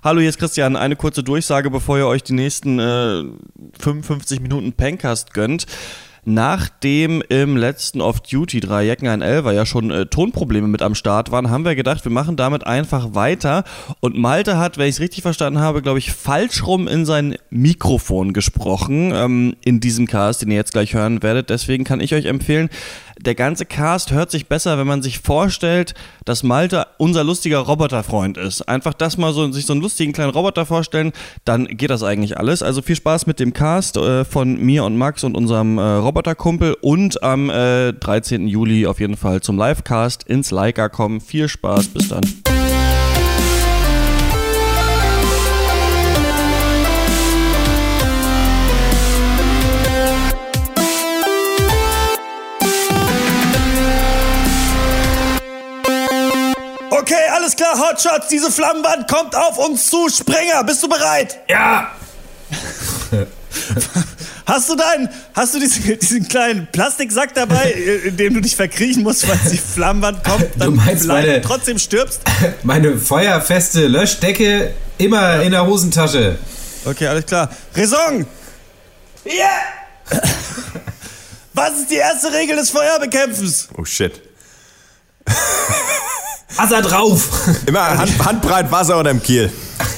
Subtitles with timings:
[0.00, 0.76] Hallo, hier ist Christian.
[0.76, 3.24] Eine kurze Durchsage, bevor ihr euch die nächsten äh,
[3.80, 5.66] 55 Minuten Pencast gönnt.
[6.30, 11.30] Nachdem im letzten Off-Duty drei Jecken ein Elfer ja schon äh, Tonprobleme mit am Start
[11.30, 13.64] waren, haben wir gedacht, wir machen damit einfach weiter.
[14.00, 17.36] Und Malte hat, wenn ich es richtig verstanden habe, glaube ich, falsch rum in sein
[17.48, 21.48] Mikrofon gesprochen ähm, in diesem Cast, den ihr jetzt gleich hören werdet.
[21.48, 22.68] Deswegen kann ich euch empfehlen,
[23.20, 28.36] der ganze Cast hört sich besser, wenn man sich vorstellt, dass Malte unser lustiger Roboterfreund
[28.36, 28.68] ist.
[28.68, 31.12] Einfach das mal so, sich so einen lustigen kleinen Roboter vorstellen,
[31.44, 32.62] dann geht das eigentlich alles.
[32.62, 35.82] Also viel Spaß mit dem Cast äh, von mir und Max und unserem äh,
[36.18, 38.48] Roboterkumpel und am äh, 13.
[38.48, 41.20] Juli auf jeden Fall zum Livecast ins Leica kommen.
[41.20, 42.24] Viel Spaß, bis dann.
[56.90, 60.08] Okay, alles klar, Hotshots, diese Flammenwand kommt auf uns zu.
[60.08, 61.38] Springer, bist du bereit?
[61.48, 61.92] Ja!
[64.48, 67.70] Hast du deinen, hast du diesen, diesen kleinen Plastiksack dabei,
[68.06, 71.78] in dem du dich verkriechen musst, weil die Flammenwand kommt, dann Du meinst meine- trotzdem
[71.78, 72.22] stirbst?
[72.62, 76.38] Meine feuerfeste Löschdecke immer in der Hosentasche.
[76.86, 77.50] Okay, alles klar.
[77.76, 78.24] Raison!
[79.26, 80.18] Ja!
[81.52, 83.68] Was ist die erste Regel des Feuerbekämpfens?
[83.76, 84.22] Oh shit.
[86.56, 87.28] Wasser drauf!
[87.66, 89.52] Immer Hand, handbreit Wasser unter dem Kiel.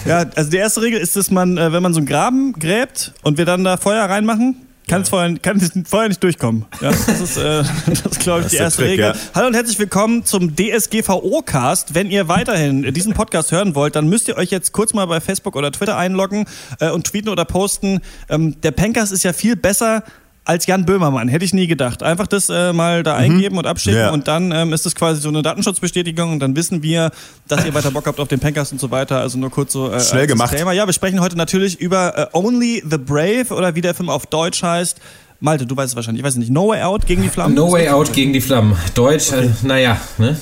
[0.06, 3.12] Ja, also die erste Regel ist, dass man, äh, wenn man so einen Graben gräbt
[3.23, 6.65] und wir dann da Feuer reinmachen, kann, das Feuer, kann das Feuer nicht durchkommen.
[6.81, 7.62] Ja, das ist, äh,
[8.05, 9.05] das glaube ich, Das die erste Trick, Regel.
[9.06, 9.15] ja.
[9.34, 11.95] Hallo und herzlich willkommen zum DSGVO-Cast.
[11.95, 15.21] Wenn ihr weiterhin diesen Podcast hören wollt, dann müsst ihr euch jetzt kurz mal bei
[15.21, 16.47] Facebook oder Twitter einloggen
[16.81, 18.01] äh, und tweeten oder posten.
[18.28, 20.03] Ähm, der Pencast ist ja viel besser
[20.45, 22.03] als Jan Böhmermann, hätte ich nie gedacht.
[22.03, 24.11] Einfach das äh, mal da eingeben und abschicken Ja.
[24.11, 27.11] und dann ähm, ist das quasi so eine Datenschutzbestätigung und dann wissen wir,
[27.47, 29.21] dass ihr weiter Bock habt auf den Pencast und so weiter.
[29.21, 30.51] Also nur kurz so äh, Schnell gemacht.
[30.51, 30.73] Disclaimer.
[30.73, 34.27] Ja, wir sprechen heute natürlich über äh, Only the Brave oder wie der Film auf
[34.27, 34.99] Deutsch heißt.
[35.43, 37.55] Malte, du weißt es wahrscheinlich, ich weiß nicht, No Way Out gegen die Flammen?
[37.55, 38.77] No way out gegen die Flammen.
[38.95, 40.37] Deutsch, äh, naja, ne?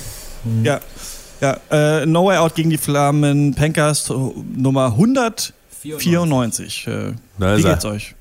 [0.65, 0.81] Ja,
[1.41, 4.15] ja äh, No Way Out gegen die Flammen, Pencast äh,
[4.57, 6.87] Nummer 194.
[6.87, 7.73] Äh, Da wie ist er.
[7.75, 8.15] geht's euch?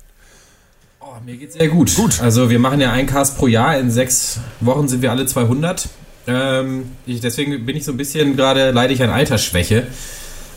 [1.18, 1.94] Oh, mir geht's sehr gut.
[1.96, 2.20] Gut.
[2.20, 3.78] Also wir machen ja einen Cast pro Jahr.
[3.78, 5.88] In sechs Wochen sind wir alle 200.
[6.26, 9.86] Ähm, ich, deswegen bin ich so ein bisschen gerade, leide ich an Altersschwäche.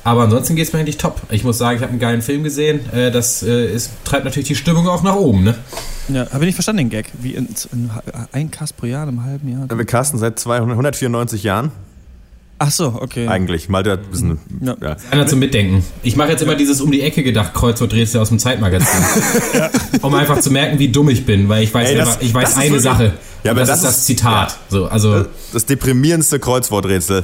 [0.03, 1.21] Aber ansonsten geht's mir eigentlich top.
[1.29, 2.91] Ich muss sagen, ich habe einen geilen Film gesehen.
[2.91, 5.55] Äh, das äh, ist, treibt natürlich die Stimmung auch nach oben, ne?
[6.09, 7.11] Ja, habe ich nicht verstanden, den Gag.
[7.19, 7.91] Wie in, in,
[8.31, 9.77] ein Cast pro Jahr, in einem halben Jahr?
[9.77, 11.71] Wir casten seit 200, 194 Jahren.
[12.63, 13.27] Ach so, okay.
[13.27, 13.69] Eigentlich.
[13.69, 14.39] Malte hat ein bisschen.
[14.61, 14.75] Ja.
[14.79, 14.95] Ja.
[15.09, 15.83] Einer zum Mitdenken.
[16.03, 18.87] Ich mache jetzt immer dieses um die Ecke gedacht Kreuzworträtsel aus dem Zeitmagazin.
[20.01, 22.33] Um einfach zu merken, wie dumm ich bin, weil ich weiß, Ey, das- einfach, ich
[22.33, 23.13] weiß das eine wirklich- Sache.
[23.43, 24.57] Ja, Und aber das, das ist das Zitat.
[24.69, 27.23] So, also Das deprimierendste Kreuzworträtsel.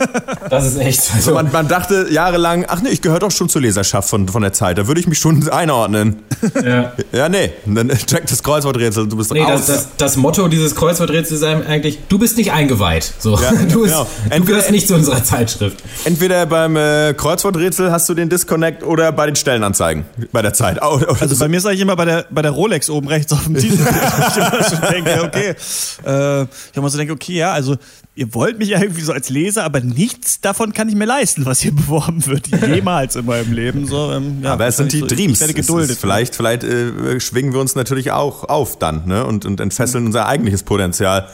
[0.50, 1.02] das ist echt.
[1.02, 4.28] So, Also, man, man dachte jahrelang, ach nee, ich gehöre doch schon zur Leserschaft von,
[4.28, 4.78] von der Zeit.
[4.78, 6.16] Da würde ich mich schon einordnen.
[6.64, 6.92] ja.
[7.12, 7.50] Ja, nee.
[7.66, 9.66] Dann checkt das Kreuzworträtsel, du bist Nee, raus.
[9.66, 13.12] das, das, das Motto dieses Kreuzworträtsels ist eigentlich, du bist nicht eingeweiht.
[13.18, 14.06] So, Ja, du, bist, genau.
[14.34, 15.82] du gehörst nicht zu unserer Zeitschrift.
[16.04, 20.80] Entweder beim äh, Kreuzworträtsel hast du den Disconnect oder bei den Stellenanzeigen bei der Zeit.
[20.82, 23.32] Au- au- Also bei mir ist eigentlich immer bei der, bei der Rolex oben rechts
[23.32, 23.78] auf dem Titel.
[24.72, 25.54] ich denke, okay.
[26.06, 27.76] Äh, ich immer so denke, okay, ja, also
[28.14, 31.46] ihr wollt mich ja irgendwie so als Leser, aber nichts davon kann ich mir leisten,
[31.46, 32.46] was hier beworben wird.
[32.48, 33.86] Jemals in meinem Leben.
[33.86, 35.40] So, ähm, ja, Aber es sind die so, Dreams.
[35.40, 35.90] Ich geduldet.
[35.90, 39.24] ist Vielleicht, vielleicht äh, schwingen wir uns natürlich auch auf dann ne?
[39.24, 41.28] und, und entfesseln unser eigentliches Potenzial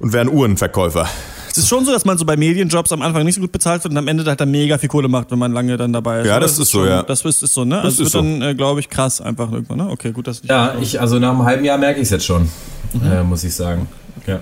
[0.00, 1.08] und werden Uhrenverkäufer.
[1.56, 3.84] Es ist schon so, dass man so bei Medienjobs am Anfang nicht so gut bezahlt
[3.84, 6.20] wird und am Ende halt dann mega viel Kohle macht, wenn man lange dann dabei
[6.22, 6.26] ist.
[6.26, 6.40] Ja, Oder?
[6.40, 7.02] das ist so, schon, ja.
[7.04, 7.76] Das ist, ist so, ne?
[7.76, 8.18] Also es ist wird so.
[8.22, 9.88] dann, äh, glaube ich, krass einfach irgendwann, ne?
[9.88, 10.48] Okay, gut, dass ich.
[10.50, 12.48] Ja, ich, also nach einem halben Jahr merke ich es jetzt schon,
[12.92, 13.12] Mhm.
[13.12, 13.86] äh, muss ich sagen.
[14.26, 14.40] Ja.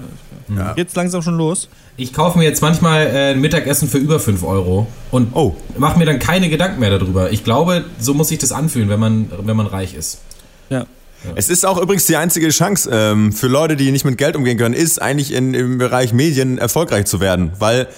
[0.75, 1.69] Geht's langsam schon los?
[1.97, 5.55] Ich kaufe mir jetzt manchmal äh, ein Mittagessen für über 5 Euro und Oh.
[5.79, 7.31] mache mir dann keine Gedanken mehr darüber.
[7.31, 10.21] Ich glaube, so muss sich das anfühlen, wenn man, wenn man reich ist.
[10.71, 10.87] Ja.
[11.35, 14.59] Es ist auch übrigens die einzige Chance ähm, für Leute, die nicht mit Geld umgehen
[14.59, 17.53] können, ist eigentlich in, im Bereich Medien erfolgreich zu werden.
[17.59, 17.89] Weil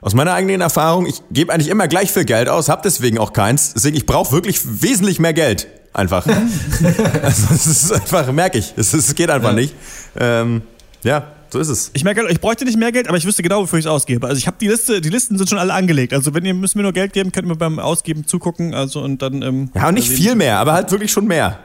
[0.00, 3.32] aus meiner eigenen Erfahrung, ich gebe eigentlich immer gleich viel Geld aus, habe deswegen auch
[3.32, 3.74] keins.
[3.74, 5.66] Deswegen, ich brauche wirklich wesentlich mehr Geld.
[5.92, 6.26] Einfach.
[7.22, 8.74] also, es ist einfach, merke ich.
[8.76, 9.74] Es, geht einfach nicht.
[10.16, 10.62] Ähm,
[11.02, 11.90] ja, so ist es.
[11.94, 14.26] Ich merke, ich bräuchte nicht mehr Geld, aber ich wüsste genau, wofür ich es ausgebe.
[14.26, 16.12] Also ich habe die Liste, die Listen sind schon alle angelegt.
[16.12, 18.74] Also wenn ihr müsst mir nur Geld geben, könnt ihr mir beim Ausgeben zugucken.
[18.74, 19.42] Also und dann.
[19.42, 21.58] Ähm, Ja, und nicht viel mehr, aber halt wirklich schon mehr.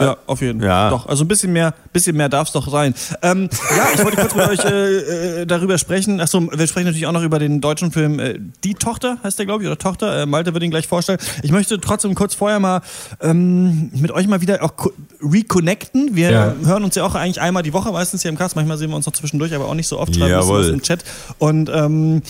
[0.00, 0.68] Ja, auf jeden Fall.
[0.68, 0.90] Ja.
[0.90, 2.94] Doch, also ein bisschen mehr, bisschen mehr darf es doch sein.
[3.22, 6.20] Ähm, ja, ich wollte kurz mit euch äh, äh, darüber sprechen.
[6.20, 9.46] Achso, wir sprechen natürlich auch noch über den deutschen Film äh, Die Tochter, heißt der,
[9.46, 10.22] glaube ich, oder Tochter.
[10.22, 11.18] Äh, Malte wird ihn gleich vorstellen.
[11.42, 12.80] Ich möchte trotzdem kurz vorher mal
[13.20, 14.92] ähm, mit euch mal wieder auch co-
[15.22, 16.14] reconnecten.
[16.16, 16.54] Wir Ja.
[16.64, 18.56] hören uns ja auch eigentlich einmal die Woche meistens hier im Cast.
[18.56, 20.14] Manchmal sehen wir uns noch zwischendurch, aber auch nicht so oft.
[20.14, 20.60] Schreiben Jawohl.
[20.60, 21.04] uns im Chat.
[21.38, 22.22] Und ähm,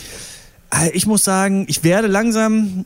[0.74, 2.84] äh, ich muss sagen, ich werde langsam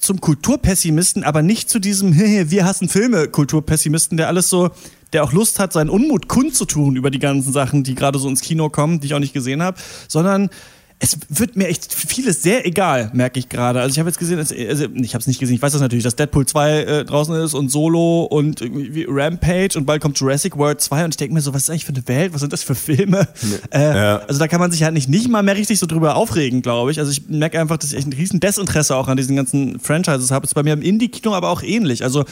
[0.00, 2.14] zum Kulturpessimisten, aber nicht zu diesem
[2.50, 4.70] wir hassen Filme Kulturpessimisten, der alles so
[5.12, 8.40] der auch Lust hat, seinen Unmut kundzutun über die ganzen Sachen, die gerade so ins
[8.40, 9.76] Kino kommen, die ich auch nicht gesehen habe,
[10.06, 10.50] sondern
[11.02, 13.80] es wird mir echt vieles sehr egal, merke ich gerade.
[13.80, 16.04] Also ich habe jetzt gesehen, also ich habe es nicht gesehen, ich weiß das natürlich,
[16.04, 20.58] dass Deadpool 2 äh, draußen ist und Solo und irgendwie Rampage und bald kommt Jurassic
[20.58, 22.52] World 2 und ich denke mir so, was ist eigentlich für eine Welt, was sind
[22.52, 23.26] das für Filme?
[23.40, 23.56] Nee.
[23.70, 24.16] Äh, ja.
[24.18, 26.90] Also da kann man sich halt nicht, nicht mal mehr richtig so drüber aufregen, glaube
[26.90, 26.98] ich.
[26.98, 30.30] Also ich merke einfach, dass ich echt ein riesen Desinteresse auch an diesen ganzen Franchises
[30.30, 30.44] habe.
[30.44, 32.04] Ist bei mir im Indie-Kino aber auch ähnlich.
[32.04, 32.26] Also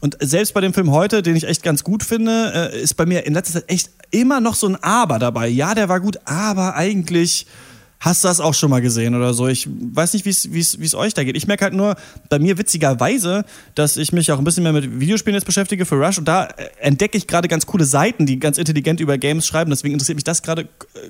[0.00, 3.06] und selbst bei dem Film heute, den ich echt ganz gut finde, äh, ist bei
[3.06, 5.46] mir in letzter Zeit echt immer noch so ein Aber dabei.
[5.46, 7.46] Ja, der war gut, aber eigentlich
[8.00, 9.48] Hast du das auch schon mal gesehen oder so?
[9.48, 11.36] Ich weiß nicht, wie es euch da geht.
[11.36, 11.96] Ich merke halt nur
[12.28, 15.96] bei mir witzigerweise, dass ich mich auch ein bisschen mehr mit Videospielen jetzt beschäftige für
[15.96, 19.48] Rush und da äh, entdecke ich gerade ganz coole Seiten, die ganz intelligent über Games
[19.48, 19.70] schreiben.
[19.70, 20.66] Deswegen interessiert mich das gerade äh,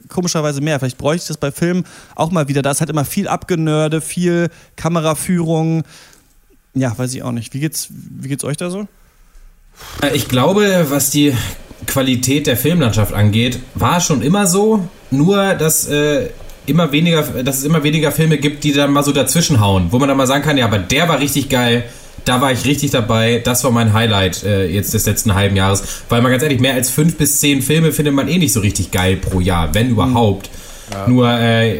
[0.08, 0.78] komischerweise mehr.
[0.78, 2.62] Vielleicht bräuchte ich das bei Filmen auch mal wieder.
[2.62, 5.82] Da ist halt immer viel Abgenörde, viel Kameraführung.
[6.72, 7.52] Ja, weiß ich auch nicht.
[7.52, 8.88] Wie geht's, wie geht's euch da so?
[10.02, 11.34] Äh, ich glaube, was die
[11.86, 14.88] Qualität der Filmlandschaft angeht, war schon immer so.
[15.10, 16.30] Nur, dass äh,
[16.68, 19.98] immer weniger, dass es immer weniger Filme gibt, die dann mal so dazwischen hauen, wo
[19.98, 21.84] man dann mal sagen kann, ja, aber der war richtig geil,
[22.24, 25.82] da war ich richtig dabei, das war mein Highlight äh, jetzt des letzten halben Jahres.
[26.08, 28.60] Weil man ganz ehrlich, mehr als fünf bis zehn Filme findet man eh nicht so
[28.60, 30.50] richtig geil pro Jahr, wenn überhaupt.
[30.92, 31.08] Ja.
[31.08, 31.78] Nur äh,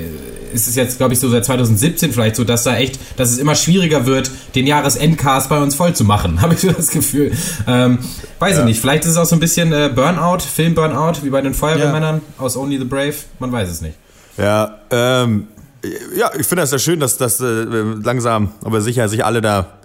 [0.52, 3.38] ist es jetzt, glaube ich, so seit 2017 vielleicht so, dass da echt, dass es
[3.38, 7.32] immer schwieriger wird, den Jahresendcast bei uns voll zu machen, habe ich so das Gefühl.
[7.66, 7.98] Ähm,
[8.38, 8.60] weiß ja.
[8.60, 11.54] ich nicht, vielleicht ist es auch so ein bisschen äh, Burnout, Film-Burnout, wie bei den
[11.54, 12.44] Feuerwehrmännern ja.
[12.44, 13.94] aus Only the Brave, man weiß es nicht.
[14.38, 15.48] Ja, ähm,
[16.16, 19.78] ja, ich finde das ja schön, dass, dass äh, langsam, aber sicher sich alle da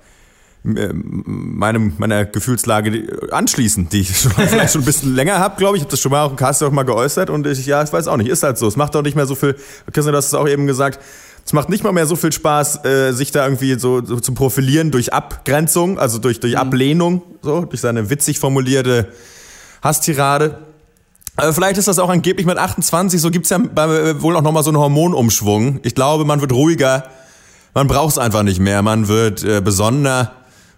[0.66, 5.76] äh, meinem, meiner Gefühlslage anschließen, die ich schon, vielleicht schon ein bisschen länger habe, glaube
[5.76, 5.82] ich.
[5.82, 7.92] Ich habe das schon mal auch im Cast auch mal geäußert und ich, ja, ich
[7.92, 8.68] weiß auch nicht, ist halt so.
[8.68, 9.56] Es macht doch nicht mehr so viel,
[9.92, 11.00] Christian, du hast es auch eben gesagt,
[11.46, 14.34] es macht nicht mal mehr so viel Spaß, äh, sich da irgendwie so, so zu
[14.34, 16.60] profilieren durch Abgrenzung, also durch, durch mhm.
[16.60, 19.10] Ablehnung, so, durch seine witzig formulierte
[19.82, 20.73] Hasstirade.
[21.36, 24.64] Aber vielleicht ist das auch angeblich mit 28, so gibt's ja bei, wohl auch nochmal
[24.64, 25.80] so einen Hormonumschwung.
[25.84, 27.06] Ich glaube, man wird ruhiger,
[27.74, 30.32] man braucht es einfach nicht mehr, man wird äh, besonderer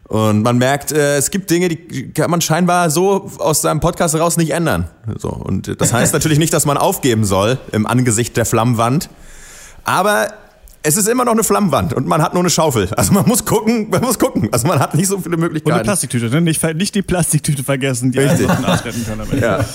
[0.08, 4.14] und man merkt, äh, es gibt Dinge, die kann man scheinbar so aus seinem Podcast
[4.14, 4.88] heraus nicht ändern.
[5.18, 9.10] So, und das heißt natürlich nicht, dass man aufgeben soll im Angesicht der Flammwand,
[9.84, 10.28] aber
[10.84, 12.88] es ist immer noch eine Flammwand und man hat nur eine Schaufel.
[12.96, 14.50] Also man muss gucken, man muss gucken.
[14.52, 15.72] Also man hat nicht so viele Möglichkeiten.
[15.72, 16.42] Und eine Plastiktüte, ne?
[16.42, 18.48] nicht, nicht die Plastiktüte vergessen, die Richtig.
[18.48, 19.40] einen kann.
[19.42, 19.66] Ja.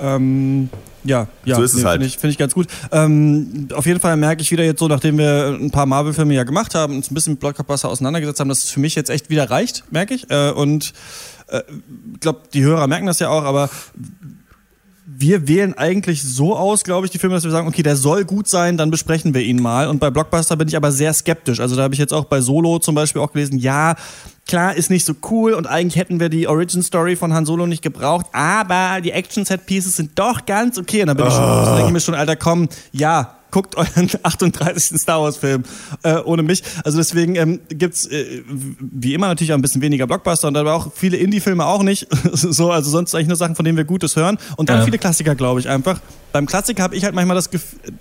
[0.00, 0.70] Ähm,
[1.04, 1.94] ja, ja, so ist es nee, halt.
[1.94, 2.66] Finde ich, find ich ganz gut.
[2.92, 6.44] Ähm, auf jeden Fall merke ich wieder jetzt so, nachdem wir ein paar Marvel-Filme ja
[6.44, 9.30] gemacht haben, uns ein bisschen mit Blockbuster auseinandergesetzt haben, dass es für mich jetzt echt
[9.30, 10.30] wieder reicht, merke ich.
[10.30, 10.92] Äh, und
[11.48, 11.62] äh,
[12.14, 13.70] ich glaube, die Hörer merken das ja auch, aber
[15.20, 18.24] wir wählen eigentlich so aus, glaube ich, die Filme, dass wir sagen, okay, der soll
[18.24, 19.88] gut sein, dann besprechen wir ihn mal.
[19.88, 21.58] Und bei Blockbuster bin ich aber sehr skeptisch.
[21.58, 23.96] Also da habe ich jetzt auch bei Solo zum Beispiel auch gelesen, ja,
[24.46, 27.66] klar, ist nicht so cool und eigentlich hätten wir die Origin Story von Han Solo
[27.66, 31.00] nicht gebraucht, aber die Action Set Pieces sind doch ganz okay.
[31.00, 31.28] Und dann bin oh.
[31.28, 35.00] ich schon, so denke ich mir schon, Alter, komm, ja, guckt euren 38.
[35.00, 35.64] Star Wars-Film
[36.02, 36.62] äh, ohne mich.
[36.84, 40.74] Also deswegen ähm, gibt's äh, wie immer natürlich auch ein bisschen weniger Blockbuster und aber
[40.74, 42.06] auch viele Indie-Filme auch nicht.
[42.32, 44.38] so, also sonst eigentlich nur Sachen, von denen wir Gutes hören.
[44.56, 44.84] Und dann ja.
[44.84, 46.00] viele Klassiker, glaube ich, einfach.
[46.32, 47.48] Beim Klassiker habe ich halt manchmal das,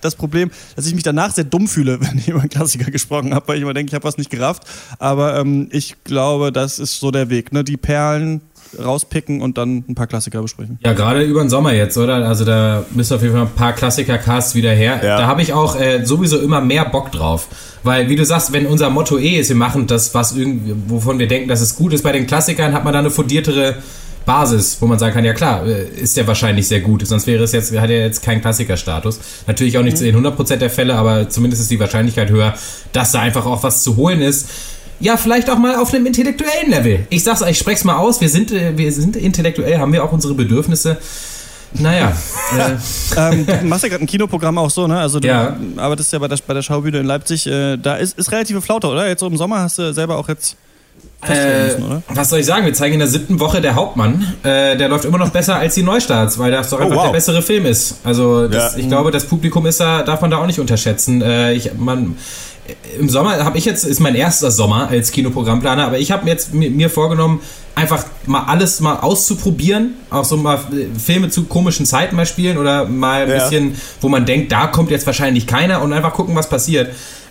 [0.01, 3.33] das Problem, dass ich mich danach sehr dumm fühle, wenn ich über einen Klassiker gesprochen
[3.33, 4.63] habe, weil ich immer denke, ich habe was nicht gerafft.
[4.99, 7.53] Aber ähm, ich glaube, das ist so der Weg.
[7.53, 7.63] Ne?
[7.63, 8.41] Die Perlen
[8.83, 10.79] rauspicken und dann ein paar Klassiker besprechen.
[10.83, 12.15] Ja, gerade über den Sommer jetzt, oder?
[12.27, 14.99] Also da müssen auf jeden Fall ein paar Klassiker-Casts wieder her.
[15.03, 15.17] Ja.
[15.17, 17.47] Da habe ich auch äh, sowieso immer mehr Bock drauf.
[17.83, 21.19] Weil, wie du sagst, wenn unser Motto eh ist, wir machen das, was irgendwie, wovon
[21.19, 23.75] wir denken, dass es gut ist bei den Klassikern, hat man da eine fundiertere
[24.27, 27.07] Basis, wo man sagen kann, ja klar, äh, ist der wahrscheinlich sehr gut.
[27.07, 29.19] Sonst wäre es jetzt, hat er jetzt keinen Klassikerstatus.
[29.47, 30.07] Natürlich auch nicht mhm.
[30.07, 32.53] in 100% der Fälle, aber zumindest ist die Wahrscheinlichkeit höher,
[32.91, 34.49] dass da einfach auch was zu holen ist
[34.99, 37.05] ja, vielleicht auch mal auf einem intellektuellen Level.
[37.09, 40.03] Ich sag's euch, ich spreche mal aus, wir sind, äh, wir sind intellektuell, haben wir
[40.03, 40.97] auch unsere Bedürfnisse.
[41.73, 42.15] Naja.
[42.57, 43.17] äh.
[43.17, 44.99] ähm, du machst ja gerade ein Kinoprogramm auch so, ne?
[44.99, 45.55] Also du ja.
[45.75, 47.45] arbeitest ja bei der, bei der Schaubühne in Leipzig.
[47.45, 49.07] Äh, da ist, ist relative Flaute, oder?
[49.07, 50.55] Jetzt so im Sommer hast du selber auch jetzt.
[51.27, 52.65] Äh, müssen, was soll ich sagen?
[52.65, 54.33] Wir zeigen in der siebten Woche der Hauptmann.
[54.43, 56.99] Äh, der läuft immer noch besser als die Neustarts, weil das doch oh, einfach oh,
[56.99, 57.05] wow.
[57.07, 57.95] der bessere Film ist.
[58.03, 58.79] Also das, ja.
[58.79, 61.21] ich glaube, das Publikum ist da, darf man da auch nicht unterschätzen.
[61.21, 62.17] Äh, ich, man,
[62.99, 66.53] im Sommer habe ich jetzt, ist mein erster Sommer als Kinoprogrammplaner, aber ich habe jetzt
[66.53, 67.41] mir, mir, vorgenommen,
[67.75, 70.59] einfach mal alles mal auszuprobieren, auch so mal
[70.97, 73.35] Filme zu komischen Zeiten mal spielen oder mal ein ja.
[73.35, 76.89] bisschen, wo man denkt, da kommt jetzt wahrscheinlich keiner und einfach gucken, was passiert.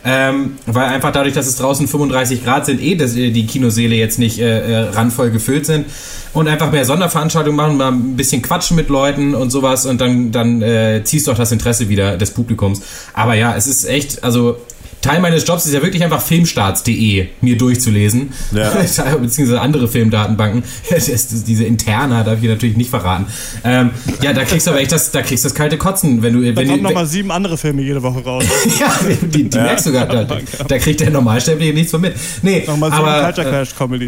[0.08, 3.96] Ähm, weil einfach dadurch, dass es draußen 35 Grad sind, eh dass äh, die Kinoseele
[3.96, 5.86] jetzt nicht äh, äh, randvoll gefüllt sind
[6.32, 10.30] und einfach mehr Sonderveranstaltungen machen, mal ein bisschen quatschen mit Leuten und sowas und dann,
[10.30, 12.82] dann äh, ziehst du auch das Interesse wieder des Publikums.
[13.14, 14.58] Aber ja, es ist echt, also
[15.06, 18.32] Teil meines Jobs ist ja wirklich einfach filmstarts.de mir durchzulesen.
[18.52, 18.70] Ja.
[19.20, 20.64] Beziehungsweise andere Filmdatenbanken.
[21.46, 23.26] Diese Interna darf ich hier natürlich nicht verraten.
[23.62, 26.32] Ähm, ja, da kriegst du aber echt das, da kriegst du das kalte Kotzen, wenn
[26.34, 26.40] du.
[26.40, 28.44] Da wenn kommen nochmal sieben andere Filme jede Woche raus.
[28.80, 32.14] ja, die, die merkst du gar da, da kriegt der Normalsterbliche nichts von mit.
[32.42, 34.06] Nee, Nochmal sieben aber, Culture äh, Crash Comedy.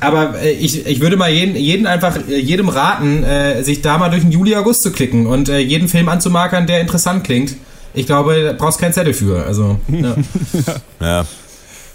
[0.00, 3.24] aber äh, ich, ich würde mal jeden, jeden einfach, äh, jedem raten,
[3.62, 7.22] sich da mal durch den Juli, August zu klicken und jeden Film anzumarkern, der interessant
[7.22, 7.54] klingt.
[7.98, 9.44] Ich glaube, da brauchst keinen Zettel für.
[9.44, 10.14] Also, ja.
[11.00, 11.26] Ja.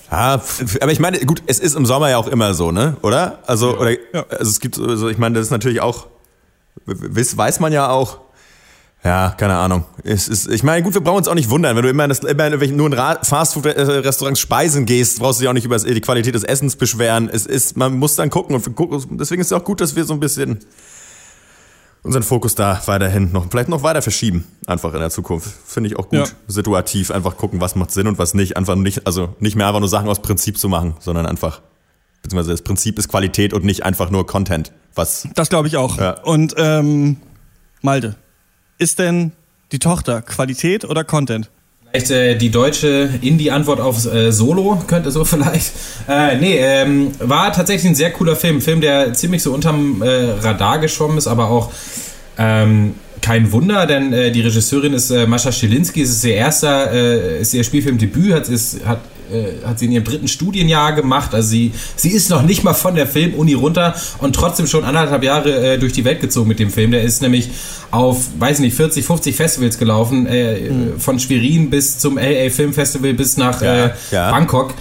[0.09, 0.39] Ah,
[0.81, 2.97] aber ich meine, gut, es ist im Sommer ja auch immer so, ne?
[3.01, 3.39] Oder?
[3.47, 3.91] Also, oder,
[4.29, 6.05] also es gibt, also ich meine, das ist natürlich auch,
[6.85, 8.19] weiß, weiß man ja auch.
[9.03, 9.85] Ja, keine Ahnung.
[10.03, 12.09] Es ist, ich meine, gut, wir brauchen uns auch nicht wundern, wenn du immer, in
[12.09, 15.77] das, immer in nur in Ra- Fastfood-Restaurants speisen gehst, brauchst du dich auch nicht über
[15.79, 17.27] die Qualität des Essens beschweren.
[17.33, 19.17] Es ist, man muss dann gucken und gucken.
[19.17, 20.59] Deswegen ist es auch gut, dass wir so ein bisschen
[22.03, 25.49] unseren Fokus da weiterhin noch, vielleicht noch weiter verschieben, einfach in der Zukunft.
[25.65, 26.19] Finde ich auch gut.
[26.19, 26.25] Ja.
[26.47, 28.57] Situativ einfach gucken, was macht Sinn und was nicht.
[28.57, 31.61] Einfach nicht, also nicht mehr einfach nur Sachen aus Prinzip zu machen, sondern einfach,
[32.21, 34.71] beziehungsweise das Prinzip ist Qualität und nicht einfach nur Content.
[34.95, 35.97] Was, Das glaube ich auch.
[35.97, 36.21] Ja.
[36.21, 37.17] Und ähm,
[37.81, 38.15] Malte,
[38.77, 39.31] ist denn
[39.71, 41.49] die Tochter Qualität oder Content?
[41.95, 45.73] Vielleicht äh, die deutsche Indie-Antwort auf äh, Solo, könnte so vielleicht.
[46.09, 48.61] Äh, nee, ähm, war tatsächlich ein sehr cooler Film.
[48.61, 51.71] Film, der ziemlich so unterm äh, Radar geschwommen ist, aber auch
[52.39, 56.01] ähm, kein Wunder, denn äh, die Regisseurin ist äh, Mascha Schilinski.
[56.01, 58.99] Es ist ihr erster, äh, ist ihr Spielfilmdebüt, hat, ist, hat,
[59.33, 61.33] äh, hat sie in ihrem dritten Studienjahr gemacht.
[61.33, 65.23] Also sie, sie ist noch nicht mal von der Filmuni runter und trotzdem schon anderthalb
[65.23, 66.91] Jahre äh, durch die Welt gezogen mit dem Film.
[66.91, 67.49] Der ist nämlich
[67.91, 73.13] auf, weiß nicht, 40, 50 Festivals gelaufen, äh, von Schwerin bis zum LA Film Festival
[73.13, 74.31] bis nach Ja, äh, ja.
[74.31, 74.73] Bangkok.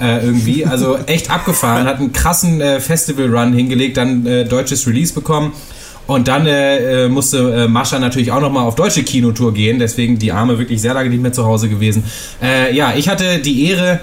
[0.00, 5.12] Äh, irgendwie, also echt abgefahren, hat einen krassen äh, Festival-Run hingelegt, dann äh, deutsches Release
[5.12, 5.52] bekommen
[6.10, 10.18] und dann äh, äh, musste äh, Mascha natürlich auch nochmal auf deutsche Kinotour gehen, deswegen
[10.18, 12.02] die Arme wirklich sehr lange nicht mehr zu Hause gewesen.
[12.42, 14.00] Äh, ja, ich hatte die Ehre,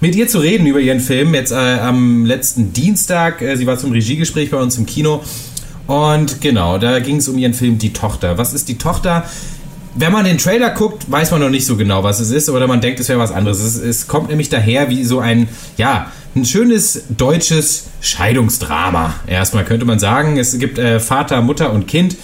[0.00, 3.40] mit ihr zu reden über ihren Film, jetzt äh, am letzten Dienstag.
[3.40, 5.22] Äh, sie war zum Regiegespräch bei uns im Kino.
[5.86, 8.36] Und genau, da ging es um ihren Film Die Tochter.
[8.36, 9.24] Was ist die Tochter?
[9.94, 12.66] Wenn man den Trailer guckt, weiß man noch nicht so genau, was es ist, oder
[12.66, 13.60] man denkt, es wäre was anderes.
[13.60, 19.14] Es, es kommt nämlich daher wie so ein, ja, ein schönes deutsches Scheidungsdrama.
[19.26, 22.16] Erstmal könnte man sagen, es gibt äh, Vater, Mutter und Kind.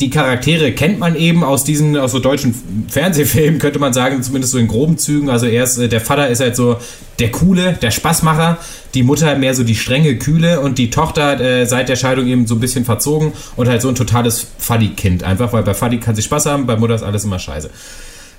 [0.00, 2.54] Die Charaktere kennt man eben aus diesen, aus so deutschen
[2.88, 5.28] Fernsehfilmen, könnte man sagen, zumindest so in groben Zügen.
[5.28, 6.78] Also er ist, äh, der Vater ist halt so
[7.18, 8.58] der Coole, der Spaßmacher,
[8.94, 12.46] die Mutter mehr so die strenge, kühle und die Tochter äh, seit der Scheidung eben
[12.46, 15.22] so ein bisschen verzogen und halt so ein totales Fuddy-Kind.
[15.22, 17.70] Einfach, weil bei Fuddy kann sie Spaß haben, bei Mutter ist alles immer scheiße.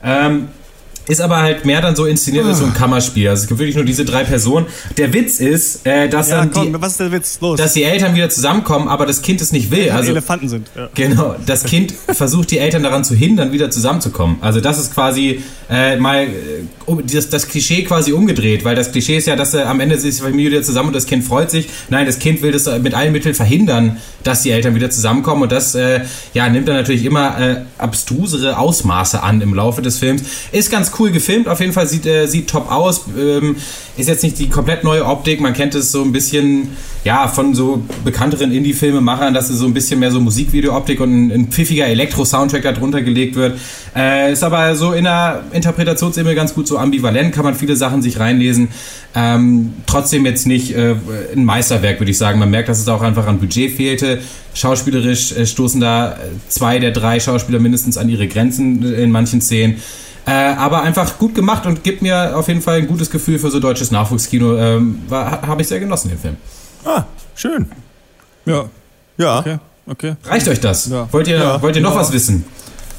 [0.04, 0.48] Ähm,
[1.12, 3.28] ist aber halt mehr dann so inszeniert als so ein Kammerspiel.
[3.30, 4.66] Also es gibt wirklich nur diese drei Personen.
[4.98, 7.38] Der Witz ist, äh, dass Ja, dann komm, die, was ist der Witz?
[7.42, 7.58] Los.
[7.60, 9.84] dass die Eltern wieder zusammenkommen, aber das Kind es nicht will.
[9.90, 10.68] also, Also Elefanten sind.
[10.76, 10.90] Ja.
[10.96, 14.38] Genau, das Kind versucht die Eltern daran zu hindern, wieder zusammenzukommen.
[14.42, 15.42] Also das ist quasi
[15.72, 19.62] äh, mal äh, das, das Klischee quasi umgedreht, weil das Klischee ist ja, dass äh,
[19.62, 21.70] am Ende ist die Familie wieder zusammen und das Kind freut sich.
[21.90, 25.44] Nein, das Kind will das äh, mit allen Mitteln verhindern, dass die Eltern wieder zusammenkommen
[25.44, 26.02] und das äh,
[26.34, 30.24] ja, nimmt dann natürlich immer äh, abstrusere Ausmaße an im Laufe des Films.
[30.52, 33.06] Ist ganz cool gefilmt, auf jeden Fall sieht, äh, sieht top aus.
[33.18, 33.56] Ähm,
[34.02, 36.70] ist jetzt nicht die komplett neue Optik, man kennt es so ein bisschen
[37.04, 41.32] ja, von so bekannteren Indie-Filmemachern, dass es so ein bisschen mehr so Musikvideo-Optik und ein,
[41.32, 43.58] ein pfiffiger Elektro-Soundtrack da drunter gelegt wird.
[43.96, 48.02] Äh, ist aber so in der Interpretationsebene ganz gut so ambivalent, kann man viele Sachen
[48.02, 48.68] sich reinlesen.
[49.16, 50.96] Ähm, trotzdem jetzt nicht äh,
[51.36, 52.40] ein Meisterwerk, würde ich sagen.
[52.40, 54.20] Man merkt, dass es auch einfach an Budget fehlte.
[54.54, 56.18] Schauspielerisch äh, stoßen da
[56.50, 59.78] zwei der drei Schauspieler mindestens an ihre Grenzen in manchen Szenen.
[60.26, 63.50] Äh, aber einfach gut gemacht und gibt mir auf jeden Fall ein gutes Gefühl für
[63.50, 64.56] so deutsches Nachwuchskino.
[64.58, 66.38] Ähm, war- Habe ich sehr genossen, den Film.
[66.86, 67.66] ah, schön.
[68.46, 68.66] ja,
[69.18, 69.40] Ja.
[69.40, 70.16] okay, okay.
[70.26, 70.88] Reicht euch das?
[70.88, 71.08] Ja.
[71.12, 71.62] Wollt, ihr, Ja.
[71.62, 72.00] wollt ihr noch Ja.
[72.02, 72.46] was wissen?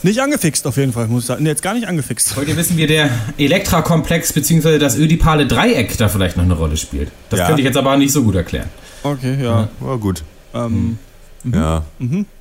[0.05, 1.45] Nicht angefixt auf jeden Fall, muss ich sagen.
[1.45, 2.37] Nee, jetzt gar nicht angefixt.
[2.37, 4.79] Wollt ihr wissen, wie der Elektra-Komplex bzw.
[4.81, 7.12] das ödipale Dreieck da vielleicht noch eine Rolle spielt?
[7.31, 7.47] Das Ja.
[7.47, 8.69] könnte ich jetzt aber nicht so gut erklären.
[9.05, 9.69] Okay, ja.
[9.81, 10.25] Oh, gut.
[10.55, 10.99] Ähm,
[11.45, 11.85] Ja.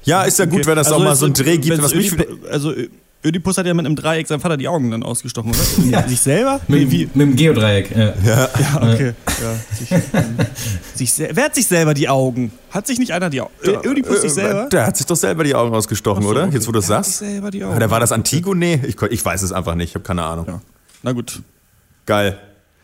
[0.04, 0.68] Ja, ist ja gut, okay.
[0.68, 2.12] wenn das Also auch mal ist- so ein Dreh gibt, was mich
[2.52, 2.88] Also Ö-
[3.24, 5.86] Ödipus hat ja mit einem Dreieck seinem Vater die Augen dann ausgestochen, oder?
[5.90, 6.08] Ja.
[6.08, 6.60] Sich selber?
[6.68, 7.06] Mit, Nee, wie?
[7.14, 7.92] mit dem Geodreieck.
[7.96, 8.14] Ja.
[8.26, 9.14] Ja, okay.
[9.42, 10.38] Ja, sich, ähm,
[10.96, 12.52] sich, wer hat sich selber die Augen?
[12.72, 13.52] Hat sich nicht einer die Augen?
[13.64, 14.68] Ö- Ödipus sich selber?
[14.70, 16.46] Der hat sich doch selber die Augen ausgestochen, so, oder?
[16.46, 16.54] okay.
[16.56, 17.32] Jetzt, wo du das Der hat sich sagst.
[17.32, 17.76] selber die Augen.
[17.76, 18.86] Oder war das Antigone?
[18.88, 20.46] Ich, ich weiß es einfach nicht, ich habe keine Ahnung.
[20.48, 20.62] Ja.
[21.04, 21.42] Na gut.
[22.08, 22.38] Geil.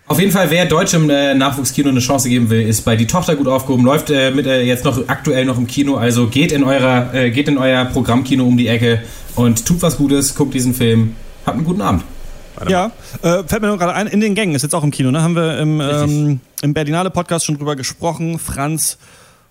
[0.09, 3.35] Auf jeden Fall, wer deutschem äh, Nachwuchskino eine Chance geben will, ist bei Die Tochter
[3.35, 5.95] gut aufgehoben, läuft äh, mit, äh, jetzt noch aktuell noch im Kino.
[5.95, 9.01] Also geht in, eurer, äh, geht in euer Programmkino um die Ecke
[9.35, 11.15] und tut was Gutes, guckt diesen Film.
[11.45, 12.03] Habt einen guten Abend.
[12.69, 15.11] Ja, äh, fällt mir nur gerade ein, in den Gängen ist jetzt auch im Kino,
[15.11, 15.21] ne?
[15.21, 18.39] Haben wir im, ähm, im Berlinale Podcast schon drüber gesprochen.
[18.39, 18.97] Franz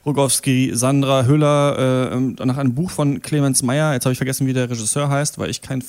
[0.06, 3.92] Rogowski, Sandra Hüller, äh, ähm, nach einem Buch von Clemens Meyer.
[3.92, 5.82] Jetzt habe ich vergessen, wie der Regisseur heißt, weil ich kein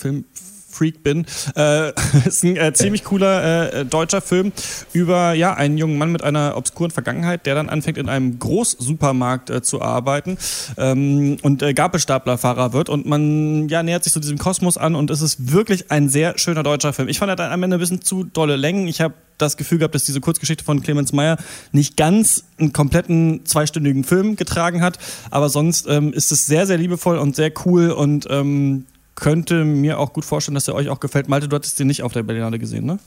[0.78, 1.26] Freak bin.
[1.56, 1.92] Äh,
[2.26, 4.52] ist ein äh, ziemlich cooler äh, deutscher Film
[4.94, 9.50] über ja, einen jungen Mann mit einer obskuren Vergangenheit, der dann anfängt in einem Großsupermarkt
[9.50, 10.38] äh, zu arbeiten
[10.78, 14.96] ähm, und äh, Gabelstaplerfahrer wird und man ja, nähert sich zu so diesem Kosmos an
[14.96, 17.08] und es ist wirklich ein sehr schöner deutscher Film.
[17.08, 18.88] Ich fand er dann am Ende ein bisschen zu dolle Längen.
[18.88, 21.38] Ich habe das Gefühl gehabt, dass diese Kurzgeschichte von Clemens Meyer
[21.72, 24.98] nicht ganz einen kompletten zweistündigen Film getragen hat,
[25.30, 28.86] aber sonst ähm, ist es sehr, sehr liebevoll und sehr cool und ähm,
[29.18, 31.28] könnte mir auch gut vorstellen, dass er euch auch gefällt.
[31.28, 33.00] Malte, du hattest den nicht auf der Berlinale gesehen, ne?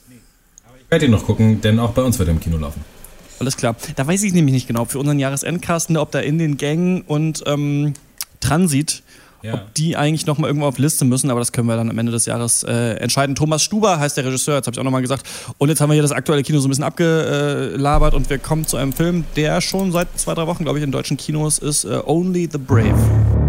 [0.77, 2.83] Ich werde ihn noch gucken, denn auch bei uns wird er im Kino laufen.
[3.39, 3.75] Alles klar.
[3.95, 7.01] Da weiß ich nämlich nicht genau, für unseren Jahresendcast, ne, ob da in den Gängen
[7.01, 7.93] und ähm,
[8.41, 9.03] Transit
[9.43, 9.55] ja.
[9.55, 12.11] ob die eigentlich nochmal irgendwo auf Liste müssen, aber das können wir dann am Ende
[12.11, 13.35] des Jahres äh, entscheiden.
[13.35, 15.25] Thomas Stuber heißt der Regisseur, jetzt habe ich auch nochmal gesagt.
[15.57, 18.65] Und jetzt haben wir hier das aktuelle Kino so ein bisschen abgelabert und wir kommen
[18.65, 21.85] zu einem Film, der schon seit zwei, drei Wochen, glaube ich, in deutschen Kinos ist,
[21.85, 23.40] uh, Only the Brave.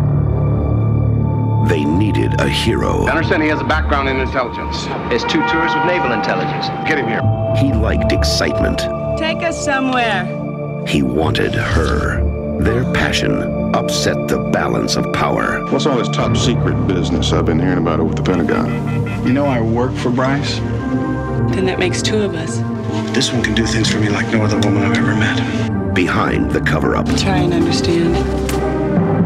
[1.68, 3.06] They needed a hero.
[3.06, 4.84] I understand he has a background in intelligence.
[5.10, 6.68] Has two tours with naval intelligence.
[6.88, 7.22] Get him here.
[7.56, 8.78] He liked excitement.
[9.18, 10.24] Take us somewhere.
[10.86, 12.20] He wanted her.
[12.62, 15.64] Their passion upset the balance of power.
[15.70, 19.26] What's all this top secret business I've been hearing about over the Pentagon?
[19.26, 20.58] You know I work for Bryce?
[21.54, 22.58] Then that makes two of us.
[23.14, 25.94] This one can do things for me like no other woman I've ever met.
[25.94, 27.06] Behind the cover up.
[27.16, 28.14] Try and understand.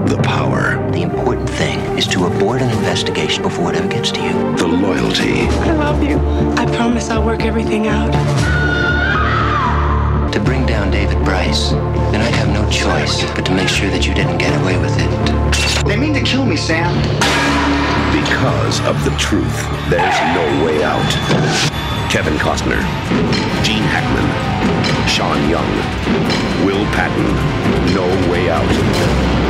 [0.08, 0.75] The power.
[1.06, 4.32] The important thing is to abort an investigation before it ever gets to you.
[4.56, 5.42] The loyalty.
[5.62, 6.18] I love you.
[6.58, 8.10] I promise I'll work everything out.
[10.32, 11.70] To bring down David Bryce,
[12.10, 14.98] then I'd have no choice but to make sure that you didn't get away with
[14.98, 15.86] it.
[15.86, 16.92] They mean to kill me, Sam.
[18.10, 21.06] Because of the truth, there's no way out.
[22.10, 22.82] Kevin Costner,
[23.62, 24.26] Gene Hackman,
[25.06, 25.70] Sean Young,
[26.66, 29.45] Will Patton, No Way Out.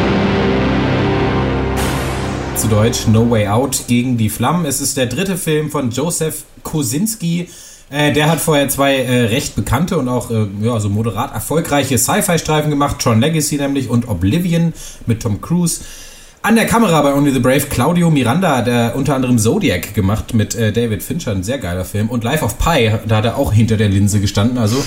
[2.56, 4.64] Zu Deutsch No Way Out gegen die Flammen.
[4.64, 7.50] Es ist der dritte Film von Joseph Kosinski.
[7.90, 11.98] Äh, der hat vorher zwei äh, recht bekannte und auch äh, ja, so moderat erfolgreiche
[11.98, 12.98] Sci-Fi-Streifen gemacht.
[12.98, 14.72] Tron Legacy nämlich und Oblivion
[15.04, 15.82] mit Tom Cruise.
[16.40, 20.54] An der Kamera bei Only the Brave Claudio Miranda, der unter anderem Zodiac gemacht mit
[20.54, 22.08] äh, David Fincher, ein sehr geiler Film.
[22.08, 24.56] Und Life of Pi, da hat er auch hinter der Linse gestanden.
[24.56, 24.82] Also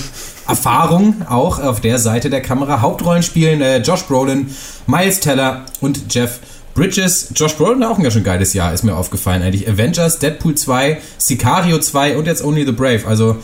[0.48, 2.80] Erfahrung auch auf der Seite der Kamera.
[2.80, 4.48] Hauptrollen spielen äh, Josh Brolin,
[4.88, 6.40] Miles Teller und Jeff
[6.74, 7.32] Bridges.
[7.34, 9.68] Josh Brolin auch ein ganz schön geiles Jahr, ist mir aufgefallen eigentlich.
[9.68, 13.06] Avengers, Deadpool 2, Sicario 2 und jetzt Only the Brave.
[13.06, 13.36] Also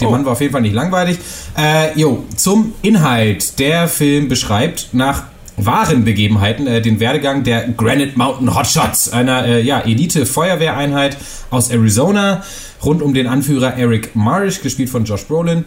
[0.00, 0.12] der Oh.
[0.12, 1.18] Mann war auf jeden Fall nicht langweilig.
[1.58, 3.58] Äh, jo, zum Inhalt.
[3.58, 5.24] Der Film beschreibt nach
[5.58, 11.18] wahren Begebenheiten äh, den Werdegang der Granite Mountain Hotshots, einer äh, ja, Elite-Feuerwehreinheit
[11.50, 12.42] aus Arizona,
[12.82, 15.64] rund um den Anführer Eric Marish, gespielt von Josh Brolin.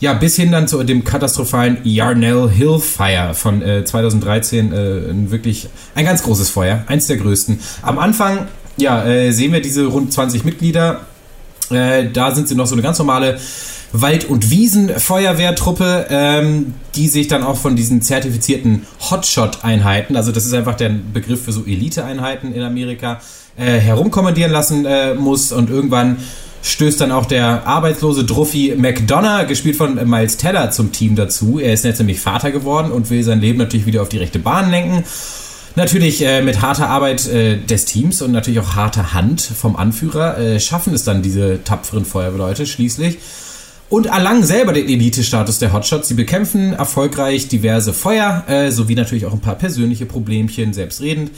[0.00, 4.72] Ja, bis hin dann zu dem katastrophalen Yarnell Hill Fire von äh, 2013.
[4.72, 7.58] Äh, wirklich ein ganz großes Feuer, eins der größten.
[7.82, 11.00] Am Anfang, ja, äh, sehen wir diese rund 20 Mitglieder.
[11.70, 13.38] Äh, da sind sie noch so eine ganz normale
[13.92, 20.52] Wald- und Wiesenfeuerwehrtruppe, ähm, die sich dann auch von diesen zertifizierten Hotshot-Einheiten, also das ist
[20.52, 23.20] einfach der Begriff für so Elite-Einheiten in Amerika,
[23.56, 26.18] äh, herumkommandieren lassen äh, muss und irgendwann
[26.62, 31.58] stößt dann auch der arbeitslose Druffi McDonough, gespielt von Miles Teller, zum Team dazu.
[31.58, 34.38] Er ist jetzt nämlich Vater geworden und will sein Leben natürlich wieder auf die rechte
[34.38, 35.04] Bahn lenken.
[35.76, 40.36] Natürlich äh, mit harter Arbeit äh, des Teams und natürlich auch harter Hand vom Anführer
[40.38, 43.18] äh, schaffen es dann diese tapferen Feuerwehrleute schließlich
[43.88, 46.08] und erlangen selber den Elite-Status der Hotshots.
[46.08, 51.30] Sie bekämpfen erfolgreich diverse Feuer, äh, sowie natürlich auch ein paar persönliche Problemchen, selbstredend,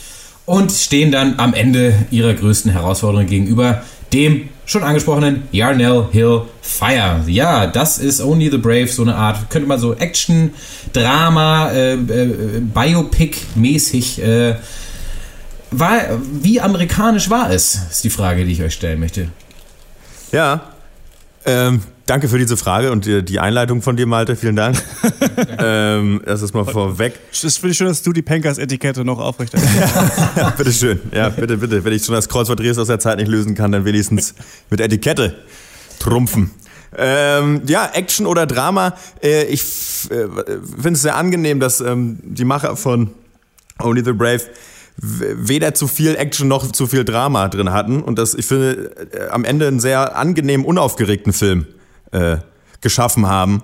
[0.47, 7.23] und stehen dann am Ende ihrer größten Herausforderung gegenüber dem schon angesprochenen Yarnell Hill Fire.
[7.27, 10.55] Ja, das ist Only the Brave, so eine Art, könnte man so Action,
[10.93, 14.23] Drama, äh, äh, Biopic-mäßig.
[14.23, 14.57] Äh,
[15.73, 19.29] wie amerikanisch war es, ist die Frage, die ich euch stellen möchte.
[20.33, 20.73] Ja.
[21.47, 24.35] Ähm, danke für diese Frage und die, Einleitung von dir, Malte.
[24.35, 24.77] Vielen Dank.
[25.59, 27.15] ähm, das ist mal vorweg.
[27.41, 30.57] Das finde ich schön, dass du die Pankers-Etikette noch aufrechterhältst.
[30.57, 31.01] bitte schön.
[31.15, 31.85] Ja, bitte, bitte.
[31.85, 34.35] Wenn ich schon das Kreuzworträtsel aus der Zeit nicht lösen kann, dann wenigstens
[34.71, 35.37] mit Etikette
[36.01, 36.51] trumpfen.
[36.99, 38.95] Ähm, ja, Action oder Drama.
[39.23, 39.63] Äh, ich
[40.11, 40.27] äh,
[40.75, 43.13] finde es sehr angenehm, dass ähm, die Macher von
[43.79, 44.43] Only the Brave
[44.97, 49.29] weder zu viel Action noch zu viel Drama drin hatten und dass ich finde äh,
[49.29, 51.67] am Ende einen sehr angenehmen, unaufgeregten Film
[52.13, 52.39] äh,
[52.81, 53.63] geschaffen haben.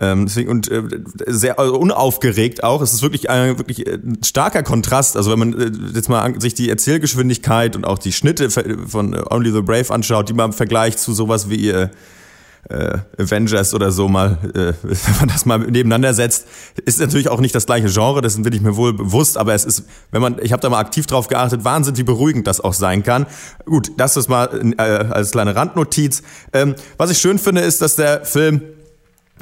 [0.00, 0.82] Ähm, deswegen, und äh,
[1.26, 2.82] sehr also unaufgeregt auch.
[2.82, 5.16] Es ist wirklich, äh, wirklich äh, ein starker Kontrast.
[5.16, 9.12] Also wenn man äh, jetzt mal an, sich die Erzählgeschwindigkeit und auch die Schnitte von
[9.12, 11.72] äh, Only the Brave anschaut, die man im Vergleich zu sowas wie
[12.68, 16.46] äh, Avengers oder so mal, äh, wenn man das mal nebeneinander setzt,
[16.84, 19.64] ist natürlich auch nicht das gleiche Genre, dessen bin ich mir wohl bewusst, aber es
[19.64, 22.74] ist, wenn man, ich habe da mal aktiv drauf geachtet, Wahnsinn, wie beruhigend das auch
[22.74, 23.26] sein kann.
[23.64, 26.22] Gut, das ist mal äh, als kleine Randnotiz.
[26.52, 28.62] Ähm, was ich schön finde, ist, dass der Film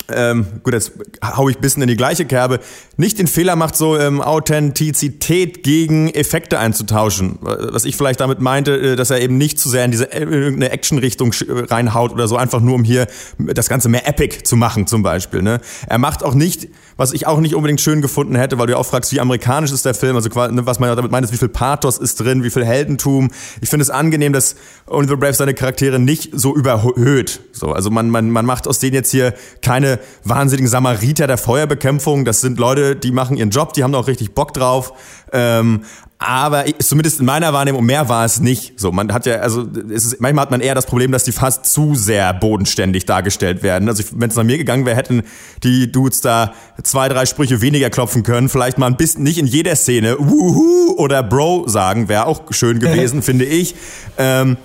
[0.09, 0.93] ähm, gut, jetzt
[1.23, 2.61] hau ich ein bisschen in die gleiche Kerbe,
[2.97, 7.39] nicht den Fehler macht, so ähm, Authentizität gegen Effekte einzutauschen.
[7.41, 10.21] Was ich vielleicht damit meinte, äh, dass er eben nicht zu sehr in diese äh,
[10.21, 13.07] irgendeine Action-Richtung reinhaut oder so, einfach nur um hier
[13.39, 15.43] das Ganze mehr epic zu machen, zum Beispiel.
[15.43, 15.61] Ne?
[15.89, 18.79] Er macht auch nicht, was ich auch nicht unbedingt schön gefunden hätte, weil du ja
[18.79, 21.39] auch fragst, wie amerikanisch ist der Film, also ne, was man damit meint, ist, wie
[21.39, 23.31] viel Pathos ist drin, wie viel Heldentum.
[23.61, 27.41] Ich finde es angenehm, dass Only Brave seine Charaktere nicht so überhöht.
[27.53, 32.25] So, also man, man, man macht aus denen jetzt hier keine wahnsinnigen Samariter der Feuerbekämpfung.
[32.25, 34.93] Das sind Leute, die machen ihren Job, die haben auch richtig Bock drauf.
[35.33, 35.83] Ähm,
[36.19, 38.81] aber zumindest in meiner Wahrnehmung, mehr war es nicht.
[38.81, 41.33] So, man hat ja, also es ist, manchmal hat man eher das Problem, dass die
[41.33, 43.89] fast zu sehr bodenständig dargestellt werden.
[43.89, 45.25] Also wenn es nach mir gegangen wäre, hätten
[45.63, 48.49] die Dudes da zwei, drei Sprüche weniger klopfen können.
[48.49, 52.79] Vielleicht mal ein bisschen nicht in jeder Szene Wuhu oder Bro sagen, wäre auch schön
[52.79, 53.75] gewesen, finde ich.
[54.17, 54.57] Ähm,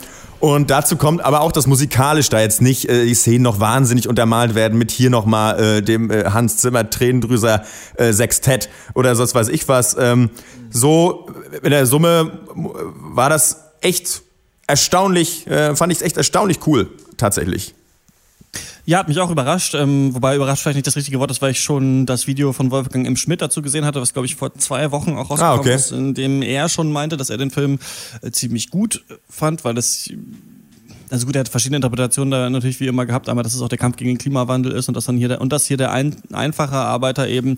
[0.41, 4.09] und dazu kommt aber auch, dass musikalisch da jetzt nicht äh, die Szenen noch wahnsinnig
[4.09, 7.63] untermalt werden mit hier nochmal äh, dem äh, Hans Zimmer Tränendrüser
[7.95, 9.95] äh, Sextett oder sonst weiß ich was.
[9.99, 10.31] Ähm,
[10.71, 11.27] so
[11.61, 14.23] in der Summe war das echt
[14.67, 17.75] erstaunlich, äh, fand ich es echt erstaunlich cool, tatsächlich.
[18.85, 19.75] Ja, hat mich auch überrascht.
[19.75, 22.71] Ähm, wobei überrascht vielleicht nicht das richtige Wort ist, weil ich schon das Video von
[22.71, 23.15] Wolfgang M.
[23.15, 25.75] Schmidt dazu gesehen hatte, was glaube ich vor zwei Wochen auch rausgekommen ah, okay.
[25.75, 27.79] ist, in dem er schon meinte, dass er den Film
[28.21, 30.09] äh, ziemlich gut fand, weil das
[31.11, 33.67] also gut, er hat verschiedene Interpretationen da natürlich wie immer gehabt, aber dass es auch
[33.67, 35.91] der Kampf gegen den Klimawandel ist und dass dann hier der, und dass hier der
[35.91, 37.57] ein, einfache Arbeiter eben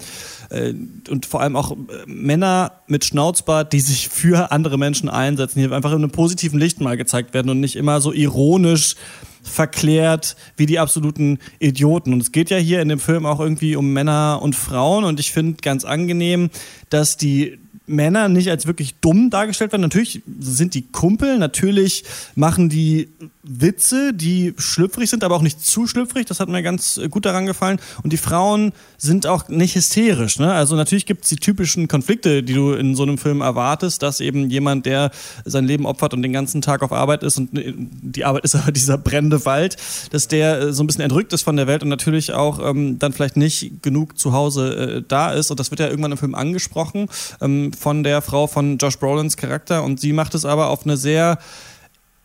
[0.49, 0.73] äh,
[1.07, 1.75] und vor allem auch äh,
[2.07, 6.81] Männer mit Schnauzbart, die sich für andere Menschen einsetzen, hier einfach in einem positiven Licht
[6.81, 8.95] mal gezeigt werden und nicht immer so ironisch
[9.43, 12.13] verklärt wie die absoluten Idioten.
[12.13, 15.19] Und es geht ja hier in dem Film auch irgendwie um Männer und Frauen und
[15.19, 16.49] ich finde ganz angenehm,
[16.89, 19.81] dass die Männer nicht als wirklich dumm dargestellt werden.
[19.81, 22.03] Natürlich sind die Kumpel, natürlich
[22.35, 23.09] machen die
[23.43, 26.25] Witze, die schlüpfrig sind, aber auch nicht zu schlüpfrig.
[26.25, 27.79] Das hat mir ganz gut daran gefallen.
[28.01, 30.39] Und die Frauen sind auch nicht hysterisch.
[30.39, 30.53] Ne?
[30.53, 34.21] Also natürlich gibt es die typischen Konflikte, die du in so einem Film erwartest, dass
[34.21, 35.11] eben jemand, der
[35.43, 38.71] sein Leben opfert und den ganzen Tag auf Arbeit ist und die Arbeit ist aber
[38.71, 39.75] dieser brennende Wald,
[40.11, 42.97] dass der äh, so ein bisschen entrückt ist von der Welt und natürlich auch ähm,
[42.97, 45.51] dann vielleicht nicht genug zu Hause äh, da ist.
[45.51, 47.09] Und das wird ja irgendwann im Film angesprochen
[47.41, 50.97] ähm, von der Frau von Josh Brolins Charakter und sie macht es aber auf eine
[50.97, 51.39] sehr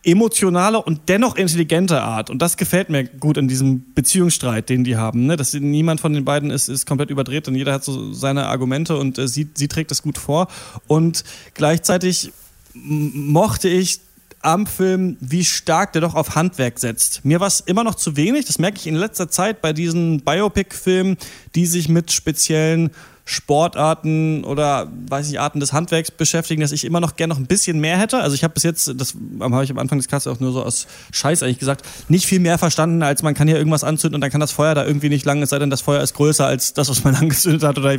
[0.04, 2.30] emotionale und dennoch intelligente Art.
[2.30, 5.26] Und das gefällt mir gut in diesem Beziehungsstreit, den die haben.
[5.26, 5.36] Ne?
[5.36, 8.96] Dass niemand von den beiden ist, ist komplett überdreht und jeder hat so seine Argumente
[8.96, 10.48] und äh, sie, sie trägt das gut vor.
[10.86, 12.32] Und gleichzeitig
[12.74, 14.00] mochte ich
[14.40, 17.24] am Film, wie stark der doch auf Handwerk setzt.
[17.24, 20.20] Mir war es immer noch zu wenig, das merke ich in letzter Zeit bei diesen
[20.20, 21.16] Biopic-Filmen,
[21.56, 22.90] die sich mit speziellen
[23.30, 27.46] Sportarten oder weiß ich Arten des Handwerks beschäftigen, dass ich immer noch gerne noch ein
[27.46, 28.20] bisschen mehr hätte.
[28.20, 30.62] Also ich habe bis jetzt, das habe ich am Anfang des Casts auch nur so
[30.62, 34.22] aus Scheiß eigentlich gesagt, nicht viel mehr verstanden, als man kann hier irgendwas anzünden und
[34.22, 36.46] dann kann das Feuer da irgendwie nicht lang, es sei denn, das Feuer ist größer
[36.46, 37.98] als das, was man angezündet hat oder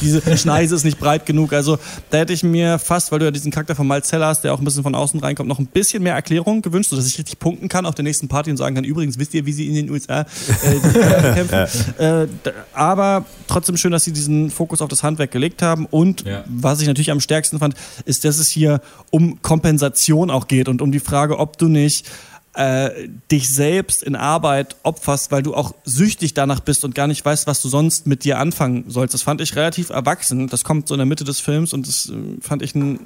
[0.00, 1.52] diese Schneise ist nicht breit genug.
[1.52, 4.54] Also da hätte ich mir fast, weil du ja diesen Charakter von Malzella hast, der
[4.54, 7.38] auch ein bisschen von außen reinkommt, noch ein bisschen mehr Erklärung gewünscht, sodass ich richtig
[7.38, 9.74] punkten kann auf der nächsten Party und sagen kann, übrigens, wisst ihr, wie sie in
[9.74, 11.94] den USA äh, kämpfen?
[11.98, 12.26] äh,
[12.72, 15.86] aber trotzdem schön, dass sie diesen Fokus Fokus auf das Handwerk gelegt haben.
[15.86, 16.44] Und ja.
[16.46, 18.80] was ich natürlich am stärksten fand, ist, dass es hier
[19.10, 22.08] um Kompensation auch geht und um die Frage, ob du nicht
[22.54, 27.24] äh, dich selbst in Arbeit opferst, weil du auch süchtig danach bist und gar nicht
[27.24, 29.12] weißt, was du sonst mit dir anfangen sollst.
[29.12, 30.46] Das fand ich relativ erwachsen.
[30.46, 33.00] Das kommt so in der Mitte des Films und das äh, fand ich eine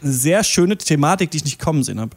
[0.00, 2.16] sehr schöne Thematik, die ich nicht kommen sehen habe.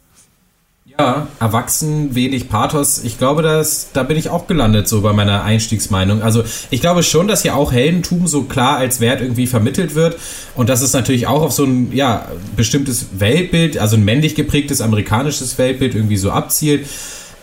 [1.00, 3.04] Ja, erwachsen, wenig Pathos.
[3.04, 6.22] Ich glaube, dass, da bin ich auch gelandet, so bei meiner Einstiegsmeinung.
[6.22, 10.18] Also ich glaube schon, dass hier auch Heldentum so klar als Wert irgendwie vermittelt wird
[10.56, 14.80] und dass es natürlich auch auf so ein ja, bestimmtes Weltbild, also ein männlich geprägtes
[14.80, 16.84] amerikanisches Weltbild irgendwie so abzielt.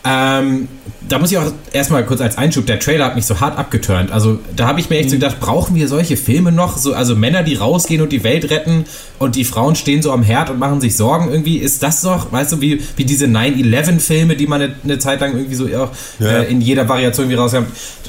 [0.06, 0.68] Ähm,
[1.08, 4.10] da muss ich auch erstmal kurz als Einschub, der Trailer hat mich so hart abgeturnt.
[4.10, 5.20] Also da habe ich mir echt so mhm.
[5.20, 6.76] gedacht, brauchen wir solche Filme noch?
[6.76, 8.84] So, also Männer, die rausgehen und die Welt retten
[9.18, 11.58] und die Frauen stehen so am Herd und machen sich Sorgen irgendwie.
[11.58, 15.36] Ist das doch, weißt du, wie, wie diese 9-11-Filme, die man eine, eine, Zeit lang
[15.36, 16.38] irgendwie so auch, ja.
[16.38, 17.64] äh, in jeder Variation irgendwie rauskam.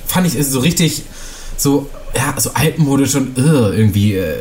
[0.06, 1.04] Fand ich so richtig
[1.58, 4.34] so ja, so altmodisch und uh, irgendwie, äh,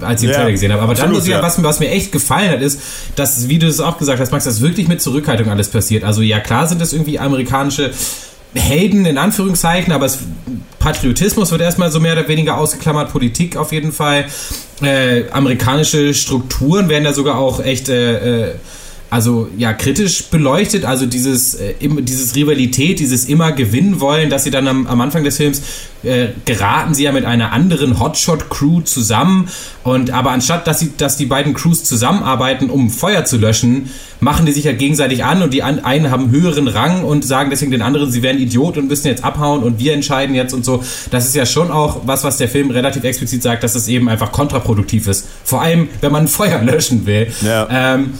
[0.00, 0.82] als ich den ja, Trailer gesehen habe.
[0.82, 1.42] Aber absolut, dann muss ich, ja.
[1.42, 2.80] was, was mir echt gefallen hat, ist,
[3.14, 6.04] dass, wie du es auch gesagt hast, Max, dass wirklich mit Zurückhaltung alles passiert.
[6.04, 7.92] Also ja, klar sind das irgendwie amerikanische
[8.54, 10.18] Helden in Anführungszeichen, aber es,
[10.78, 14.26] Patriotismus wird erstmal so mehr oder weniger ausgeklammert, Politik auf jeden Fall.
[14.82, 18.54] Äh, amerikanische Strukturen werden da sogar auch echt äh, äh
[19.08, 24.50] also ja kritisch beleuchtet, also dieses äh, dieses Rivalität, dieses immer gewinnen wollen, dass sie
[24.50, 25.62] dann am, am Anfang des Films
[26.02, 29.48] äh, geraten sie ja mit einer anderen Hotshot Crew zusammen
[29.84, 33.90] und aber anstatt dass sie dass die beiden Crews zusammenarbeiten, um Feuer zu löschen,
[34.20, 37.70] machen die sich ja gegenseitig an und die einen haben höheren Rang und sagen deswegen
[37.70, 40.82] den anderen, sie wären Idiot und müssen jetzt abhauen und wir entscheiden jetzt und so.
[41.10, 44.08] Das ist ja schon auch was, was der Film relativ explizit sagt, dass es eben
[44.08, 45.26] einfach kontraproduktiv ist.
[45.44, 47.28] Vor allem, wenn man Feuer löschen will.
[47.42, 47.68] Ja.
[47.70, 48.14] Ähm,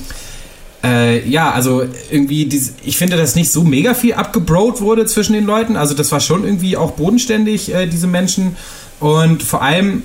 [0.87, 5.33] äh, ja, also irgendwie, dies, ich finde, dass nicht so mega viel abgebrot wurde zwischen
[5.33, 5.77] den Leuten.
[5.77, 8.57] Also das war schon irgendwie auch bodenständig, äh, diese Menschen.
[9.01, 10.05] Und vor allem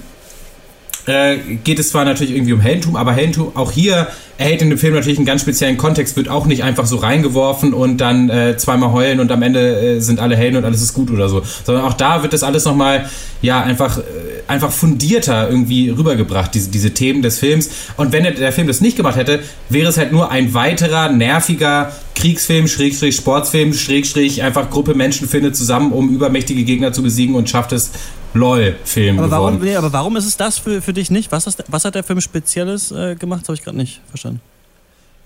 [1.05, 4.79] äh, geht es zwar natürlich irgendwie um Heldentum, aber Heldentum auch hier erhält in dem
[4.79, 8.57] Film natürlich einen ganz speziellen Kontext, wird auch nicht einfach so reingeworfen und dann äh,
[8.57, 11.43] zweimal heulen und am Ende äh, sind alle Helden und alles ist gut oder so.
[11.63, 13.09] Sondern auch da wird das alles nochmal,
[13.41, 14.01] ja, einfach, äh,
[14.47, 17.69] einfach fundierter irgendwie rübergebracht, diese, diese Themen des Films.
[17.97, 21.91] Und wenn der, Film das nicht gemacht hätte, wäre es halt nur ein weiterer, nerviger
[22.15, 27.49] Kriegsfilm, Schrägstrich, Sportsfilm, Schrägstrich, einfach Gruppe Menschen findet zusammen, um übermächtige Gegner zu besiegen und
[27.49, 27.91] schafft es,
[28.33, 29.55] LOL-Film aber geworden.
[29.55, 31.31] warum, nee, aber warum ist es das für, für dich nicht?
[31.31, 33.41] Was, ist, was hat der Film Spezielles äh, gemacht?
[33.41, 34.39] Das habe ich gerade nicht verstanden.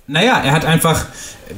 [0.08, 1.06] Naja, er hat einfach,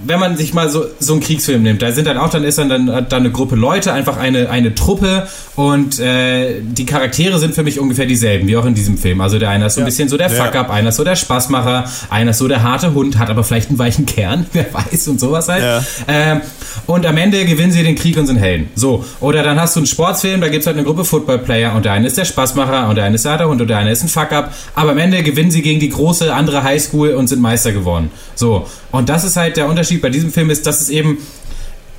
[0.06, 2.58] wenn man sich mal so, so einen Kriegsfilm nimmt, da sind dann auch, dann ist
[2.58, 7.56] dann, dann, dann eine Gruppe Leute, einfach eine, eine Truppe und äh, die Charaktere sind
[7.56, 9.20] für mich ungefähr dieselben, wie auch in diesem Film.
[9.20, 9.86] Also der eine ist so ein Ja.
[9.88, 10.46] bisschen so der Ja.
[10.46, 13.68] Fuck-up, einer ist so der Spaßmacher, einer ist so der harte Hund, hat aber vielleicht
[13.70, 15.64] einen weichen Kern, wer weiß und sowas halt.
[15.64, 15.84] Ja.
[16.08, 16.42] Ähm,
[16.86, 18.70] und am Ende gewinnen sie den Krieg und sind Helden.
[18.76, 19.04] So.
[19.20, 22.08] Oder dann hast du einen Sportsfilm, da gibt's halt eine Gruppe Football-Player und der eine
[22.08, 24.10] ist der Spaßmacher und der eine ist der harte Hund und der eine ist ein
[24.10, 24.54] Fuck-up.
[24.76, 28.10] Aber am Ende gewinnen sie gegen die große andere Highschool und sind Meister geworden.
[28.38, 28.68] So.
[28.92, 31.18] Und das ist halt der Unterschied bei diesem Film ist, dass es eben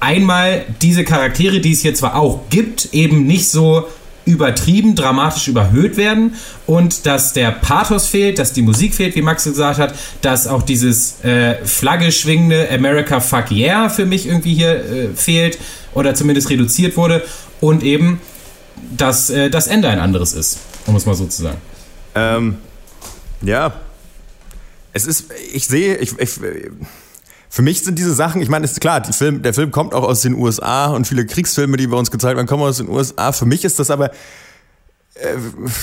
[0.00, 3.86] einmal diese Charaktere, die es hier zwar auch gibt, eben nicht so
[4.24, 6.34] übertrieben, dramatisch überhöht werden
[6.66, 10.62] und dass der Pathos fehlt, dass die Musik fehlt, wie Max gesagt hat, dass auch
[10.62, 15.58] dieses äh, Flagge schwingende America Fuck Yeah für mich irgendwie hier äh, fehlt
[15.94, 17.24] oder zumindest reduziert wurde
[17.60, 18.20] und eben,
[18.94, 21.58] dass äh, das Ende ein anderes ist, um es mal so zu sagen.
[22.14, 22.56] Ähm,
[23.40, 23.72] ja.
[24.92, 26.30] Es ist, ich sehe, ich, ich,
[27.50, 30.22] für mich sind diese Sachen, ich meine, ist klar, Film, der Film kommt auch aus
[30.22, 33.32] den USA und viele Kriegsfilme, die bei uns gezeigt werden, kommen aus den USA.
[33.32, 34.10] Für mich ist das aber
[35.14, 35.34] äh,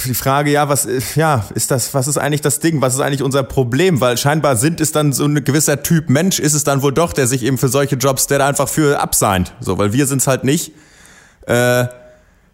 [0.06, 2.82] die Frage, ja, was, ist- ja, ist das, was ist eigentlich das Ding?
[2.82, 4.00] Was ist eigentlich unser Problem?
[4.02, 7.14] Weil scheinbar sind es dann so ein gewisser Typ Mensch, ist es dann wohl doch,
[7.14, 9.54] der sich eben für solche Jobs, der da einfach für abseint.
[9.60, 10.72] So, weil wir sind es halt nicht.
[11.48, 11.86] Äh,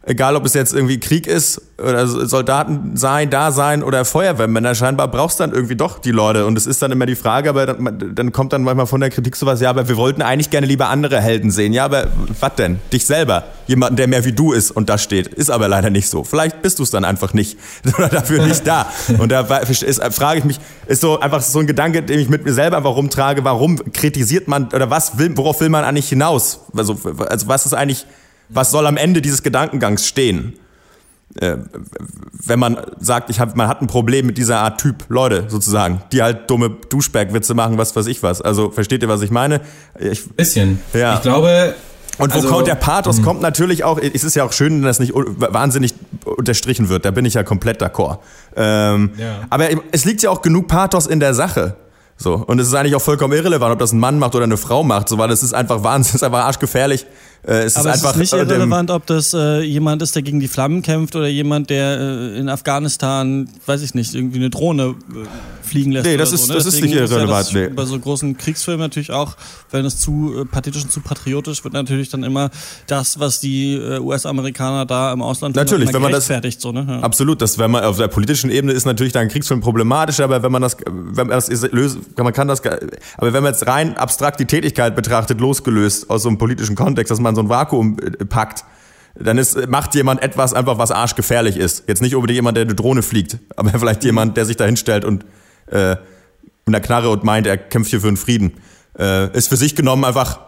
[0.03, 5.07] egal ob es jetzt irgendwie Krieg ist oder Soldaten sein, da sein oder Feuerwehrmänner, scheinbar
[5.09, 6.45] brauchst dann irgendwie doch die Leute.
[6.45, 9.09] Und es ist dann immer die Frage, aber dann, dann kommt dann manchmal von der
[9.09, 11.73] Kritik sowas, ja, aber wir wollten eigentlich gerne lieber andere Helden sehen.
[11.73, 12.07] Ja, aber
[12.39, 12.79] was denn?
[12.91, 13.43] Dich selber.
[13.67, 15.27] Jemanden, der mehr wie du ist und da steht.
[15.27, 16.23] Ist aber leider nicht so.
[16.23, 17.57] Vielleicht bist du es dann einfach nicht.
[17.97, 18.87] Oder dafür nicht da.
[19.19, 22.43] Und da ist, frage ich mich, ist so einfach so ein Gedanke, den ich mit
[22.43, 26.61] mir selber einfach rumtrage, warum kritisiert man oder was will, worauf will man eigentlich hinaus?
[26.75, 26.97] Also,
[27.29, 28.05] also was ist eigentlich,
[28.53, 30.53] was soll am Ende dieses Gedankengangs stehen?
[31.39, 31.57] Äh,
[32.45, 36.01] wenn man sagt, ich hab, man hat ein Problem mit dieser Art Typ, Leute sozusagen,
[36.11, 38.41] die halt dumme Duschberg-Witze machen, was weiß ich was.
[38.41, 39.61] Also versteht ihr, was ich meine?
[39.97, 40.81] Ich, Bisschen.
[40.93, 41.15] Ja.
[41.15, 41.75] Ich glaube.
[42.17, 44.83] und wo also- kommt der Pathos kommt natürlich auch, es ist ja auch schön, wenn
[44.83, 45.93] das nicht wahnsinnig
[46.25, 48.17] unterstrichen wird, da bin ich ja komplett d'accord.
[48.57, 49.39] Ähm, Ja.
[49.49, 51.75] Aber es liegt ja auch genug Pathos in der Sache.
[52.17, 52.35] So.
[52.35, 54.83] Und es ist eigentlich auch vollkommen irrelevant, ob das ein Mann macht oder eine Frau
[54.83, 57.05] macht, so, weil es ist einfach wahnsinnig, es ist einfach arschgefährlich.
[57.43, 60.01] Äh, es Aber ist es einfach ist nicht äh, dem- irrelevant, ob das äh, jemand
[60.01, 64.13] ist, der gegen die Flammen kämpft oder jemand, der äh, in Afghanistan, weiß ich nicht,
[64.13, 66.05] irgendwie eine Drohne äh, fliegen lässt.
[66.05, 66.57] Nee, das ist- so, ne?
[66.59, 67.67] das ist nicht ja irrelevant, das nee.
[67.69, 69.35] Bei so großen Kriegsfilmen natürlich auch,
[69.71, 72.51] wenn es zu äh, pathetisch und zu patriotisch wird, natürlich dann immer
[72.87, 76.27] das, was die US-Amerikaner da im Ausland tun, Natürlich, immer wenn man das-
[76.61, 76.85] so, ne?
[76.87, 76.99] Ja.
[76.99, 80.43] Absolut, das wenn man auf der politischen Ebene ist natürlich dann ein Kriegsfilm problematisch, aber
[80.43, 83.65] wenn man das, wenn man das ist, lösen, man kann das, aber wenn man jetzt
[83.67, 87.49] rein abstrakt die Tätigkeit betrachtet, losgelöst aus so einem politischen Kontext, dass man so ein
[87.49, 88.65] Vakuum äh, packt,
[89.15, 91.83] dann ist, macht jemand etwas einfach, was arschgefährlich ist.
[91.87, 95.05] Jetzt nicht unbedingt jemand, der eine Drohne fliegt, aber vielleicht jemand, der sich da hinstellt
[95.05, 95.25] und
[95.67, 95.95] äh,
[96.65, 98.53] mit einer Knarre und meint, er kämpft hier für den Frieden.
[98.97, 100.39] Äh, ist für sich genommen einfach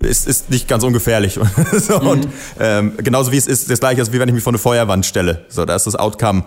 [0.00, 1.38] ist, ist nicht ganz ungefährlich.
[1.72, 2.28] so, Und
[2.60, 5.04] ähm, genauso wie es ist, das gleiche ist, wie wenn ich mich vor eine Feuerwand
[5.06, 5.44] stelle.
[5.48, 6.44] So, da ist das Outcome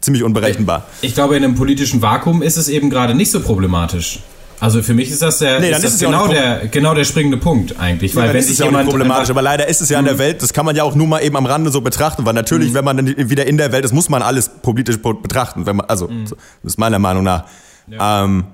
[0.00, 0.86] ziemlich unberechenbar.
[1.00, 4.20] Ich glaube, in einem politischen Vakuum ist es eben gerade nicht so problematisch.
[4.62, 7.02] Also für mich ist das der, Nee, dann ist das ja genau, der, genau der
[7.04, 8.14] springende Punkt eigentlich.
[8.14, 10.04] Weil Weil wenn ist sich ja jemand problematisch, einfach- aber leider ist es ja in
[10.04, 12.32] der Welt, das kann man ja auch nur mal eben am Rande so betrachten, weil
[12.34, 15.66] natürlich, wenn man dann wieder in der Welt ist, muss man alles politisch po- betrachten,
[15.66, 17.44] wenn man, also, so, das ist meiner Meinung nach.
[17.90, 18.44] Ähm,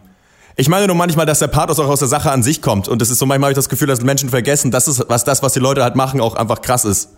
[0.57, 3.03] ich meine nur manchmal, dass der Pathos auch aus der Sache an sich kommt und
[3.03, 5.43] das ist so, manchmal habe ich das Gefühl, dass Menschen vergessen, dass es, was das,
[5.43, 7.11] was die Leute halt machen, auch einfach krass ist.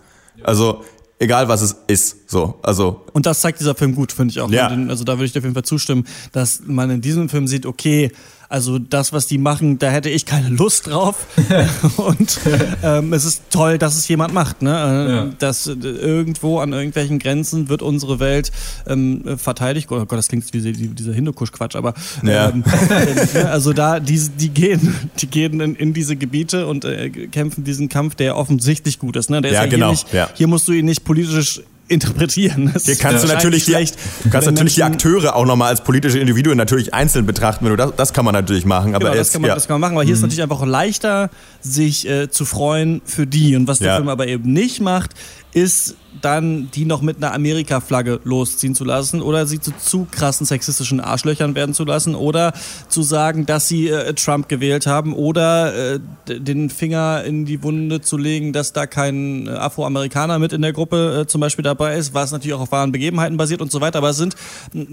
[0.43, 0.83] Also,
[1.17, 4.49] egal was es ist, so, also, Und das zeigt dieser Film gut, finde ich auch.
[4.51, 4.67] Ja.
[4.89, 7.65] Also da würde ich dir auf jeden Fall zustimmen, dass man in diesem Film sieht,
[7.65, 8.11] okay,
[8.51, 11.25] Also das, was die machen, da hätte ich keine Lust drauf.
[11.97, 12.39] und
[12.83, 14.61] ähm, es ist toll, dass es jemand macht.
[14.61, 14.71] Ne?
[14.71, 15.29] Äh, Ja.
[15.39, 18.51] Dass äh, irgendwo an irgendwelchen Grenzen wird unsere Welt
[18.87, 19.87] ähm, verteidigt.
[19.91, 22.49] Oh Gott, das klingt wie diese- wie dieser Hindukusch-Quatsch, aber Ja.
[22.49, 22.63] ähm,
[23.33, 27.63] äh, also da, die, die gehen, die gehen in, in diese Gebiete und äh, kämpfen
[27.63, 29.29] diesen Kampf, der offensichtlich gut ist.
[29.29, 29.41] Ne?
[29.41, 30.29] Der Ja, ist genau, Hier, nicht, ja.
[30.33, 32.71] hier musst du ihn nicht politisch interpretieren.
[32.73, 36.19] Das Hier kannst du natürlich die, du kannst natürlich die Akteure auch nochmal als politische
[36.19, 37.65] Individuen natürlich einzeln betrachten.
[37.65, 38.95] Wenn du das, das kann man natürlich machen.
[38.95, 39.55] Aber Genau, das kann, man, ja.
[39.55, 41.29] das kann man machen, aber hier ist natürlich einfach leichter,
[41.61, 43.55] sich äh, zu freuen für die.
[43.55, 43.95] Und was der Ja.
[43.97, 45.11] Film aber eben nicht macht,
[45.53, 50.45] ist dann die noch mit einer Amerika-Flagge losziehen zu lassen oder sie zu zu krassen
[50.45, 52.53] sexistischen Arschlöchern werden zu lassen oder
[52.89, 58.01] zu sagen, dass sie äh, Trump gewählt haben oder äh, den Finger in die Wunde
[58.01, 61.95] zu legen, dass da kein äh, Afroamerikaner mit in der Gruppe äh, zum Beispiel dabei
[61.97, 63.99] ist, was natürlich auch auf wahren Begebenheiten basiert und so weiter.
[63.99, 64.35] Aber es sind,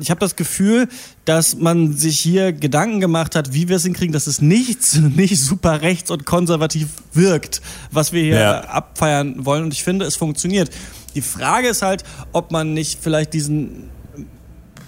[0.00, 0.88] ich habe das Gefühl,
[1.24, 5.38] dass man sich hier Gedanken gemacht hat, wie wir es hinkriegen, dass es nichts, nicht
[5.42, 8.60] super rechts und konservativ wirkt, was wir hier Ja.
[8.60, 9.64] abfeiern wollen.
[9.64, 10.70] Und ich finde, es funktioniert.
[11.18, 13.90] Die Frage ist halt, ob man nicht vielleicht diesen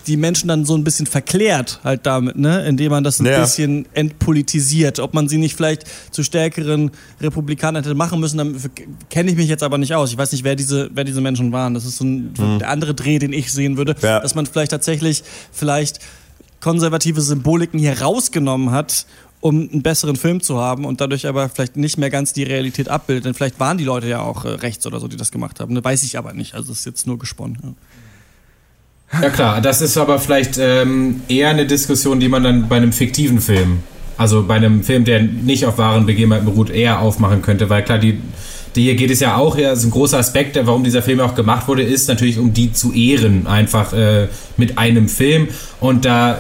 [0.07, 3.41] die Menschen dann so ein bisschen verklärt halt damit, ne, indem man das ein Ja.
[3.43, 6.91] bisschen entpolitisiert, ob man sie nicht vielleicht zu stärkeren
[7.21, 8.57] Republikanern hätte machen müssen, damit
[9.11, 10.11] kenne ich mich jetzt aber nicht aus.
[10.11, 11.75] Ich weiß nicht, wer diese wer diese Menschen waren.
[11.75, 13.99] Das ist so ein, der andere Dreh, den ich sehen würde, Mhm.
[14.03, 14.21] Ja.
[14.21, 15.99] dass man vielleicht tatsächlich vielleicht
[16.61, 19.07] konservative Symboliken hier rausgenommen hat,
[19.41, 22.89] um einen besseren Film zu haben und dadurch aber vielleicht nicht mehr ganz die Realität
[22.89, 23.25] abbildet.
[23.25, 25.75] Denn vielleicht waren die Leute ja auch äh, rechts oder so, die das gemacht haben.
[25.75, 26.55] Ne, weiß ich aber nicht.
[26.55, 27.59] Also es ist jetzt nur gesponnen.
[27.63, 27.73] Ja.
[29.23, 32.93] Ja klar, das ist aber vielleicht ähm, eher eine Diskussion, die man dann bei einem
[32.93, 33.81] fiktiven Film,
[34.17, 37.99] also bei einem Film, der nicht auf wahren Begebenheiten beruht, eher aufmachen könnte, weil klar,
[37.99, 38.21] die,
[38.77, 41.35] die hier geht es ja auch, ja, ist ein großer Aspekt, warum dieser Film auch
[41.35, 45.49] gemacht wurde, ist natürlich, um die zu ehren, einfach äh, mit einem Film.
[45.81, 46.39] Und da äh,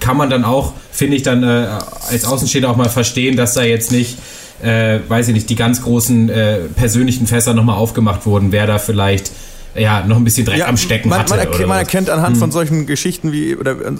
[0.00, 1.66] kann man dann auch, finde ich, dann äh,
[2.10, 4.18] als Außenstehender auch mal verstehen, dass da jetzt nicht
[4.62, 8.78] äh, weiß ich nicht, die ganz großen äh, persönlichen Fässer nochmal aufgemacht wurden, wer da
[8.78, 9.32] vielleicht
[9.74, 11.30] ja noch ein bisschen Dreck am Stecken man, hatte.
[11.30, 13.92] man, erkennt, man erkennt anhand von solchen Geschichten wie, oder, äh,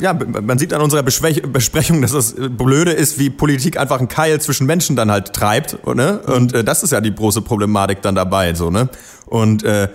[0.00, 4.08] ja, man sieht an unserer Beschwech- Besprechung, dass das Blöde ist, wie Politik einfach einen
[4.08, 6.18] Keil zwischen Menschen dann halt treibt, ne?
[6.20, 8.88] Und äh, das ist ja die große Problematik dann dabei, so, ne?
[9.26, 9.88] Und äh,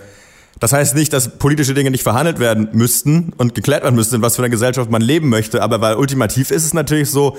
[0.58, 4.22] das heißt nicht, dass politische Dinge nicht verhandelt werden müssten und geklärt werden müssten, in
[4.22, 7.36] was für eine Gesellschaft man leben möchte, aber weil ultimativ ist es natürlich so,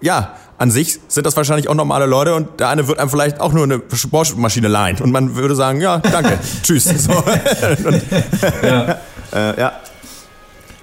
[0.00, 3.40] ja, an sich sind das wahrscheinlich auch normale Leute und der eine wird einem vielleicht
[3.40, 6.84] auch nur eine Sportmaschine leihen und man würde sagen, ja, danke, tschüss.
[6.98, 7.12] So.
[7.12, 8.02] und,
[8.62, 9.00] Ja.
[9.32, 9.72] äh, ja.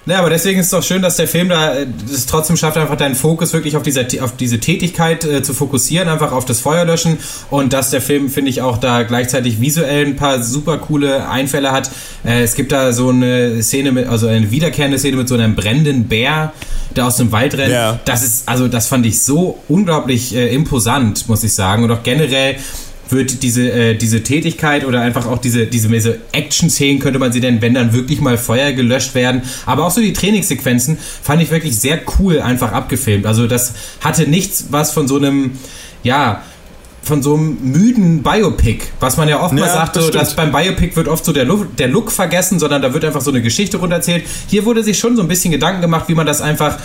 [0.06, 2.78] Ja, aber deswegen ist es doch schön, dass der Film da äh, es trotzdem schafft,
[2.78, 6.60] einfach deinen Fokus wirklich auf, dieser, auf diese Tätigkeit äh, zu fokussieren, einfach auf das
[6.60, 7.18] Feuerlöschen
[7.50, 11.70] und dass der Film, finde ich, auch da gleichzeitig visuell ein paar super coole Einfälle
[11.70, 11.90] hat.
[12.24, 15.54] Äh, es gibt da so eine Szene mit, also eine wiederkehrende Szene mit so einem
[15.54, 16.54] brennenden Bär,
[16.96, 17.72] der aus dem Wald rennt.
[17.72, 18.00] Ja.
[18.06, 21.84] Das ist, also das fand ich so unglaublich äh, imposant, muss ich sagen.
[21.84, 22.56] Und auch generell
[23.12, 27.40] wird diese, äh, diese Tätigkeit oder einfach auch diese, diese, diese Action-Szenen, könnte man sie
[27.40, 29.42] nennen, wenn dann wirklich mal Feuer gelöscht werden.
[29.66, 33.26] Aber auch so die Trainingssequenzen fand ich wirklich sehr cool einfach abgefilmt.
[33.26, 35.52] Also das hatte nichts, was von so einem,
[36.02, 36.42] ja,
[37.02, 40.36] von so einem müden Biopic, was man ja oft mal Ja, sagt, das so, dass
[40.36, 43.30] beim Biopic wird oft so der Look, der Look vergessen, sondern da wird einfach so
[43.30, 44.24] eine Geschichte runterzählt.
[44.48, 46.78] Hier wurde sich schon so ein bisschen Gedanken gemacht, wie man das einfach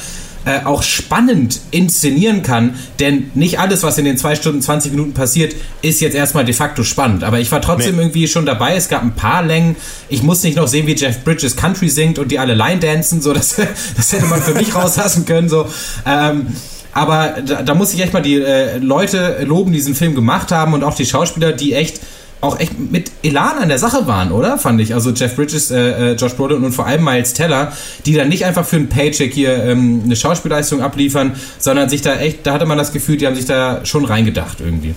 [0.46, 5.14] äh, auch spannend inszenieren kann, denn nicht alles, was in den 2 Stunden 20 Minuten
[5.14, 7.24] passiert, ist jetzt erstmal de facto spannend.
[7.24, 8.04] Aber ich war trotzdem Nee.
[8.04, 8.76] irgendwie schon dabei.
[8.76, 9.76] Es gab ein paar Längen.
[10.10, 13.22] Ich muss nicht noch sehen, wie Jeff Bridges Country singt und die alle Line dancen.
[13.22, 13.56] So, das,
[13.98, 15.50] das hätte man für mich rauslassen können.
[15.50, 15.68] So.
[16.06, 16.48] Ähm,
[16.94, 20.52] aber da, da muss ich echt mal die äh, Leute loben, die diesen Film gemacht
[20.52, 22.00] haben und auch die Schauspieler, die echt
[22.46, 24.58] auch echt mit Elan an der Sache waren, oder?
[24.58, 24.94] Fand ich.
[24.94, 27.74] Also Jeff Bridges, äh, äh, Josh Brolin und vor allem Miles Teller,
[28.06, 32.16] die dann nicht einfach für einen Paycheck hier ähm, eine Schauspielleistung abliefern, sondern sich da
[32.16, 34.96] echt, da hatte man das Gefühl, die haben sich da schon reingedacht irgendwie.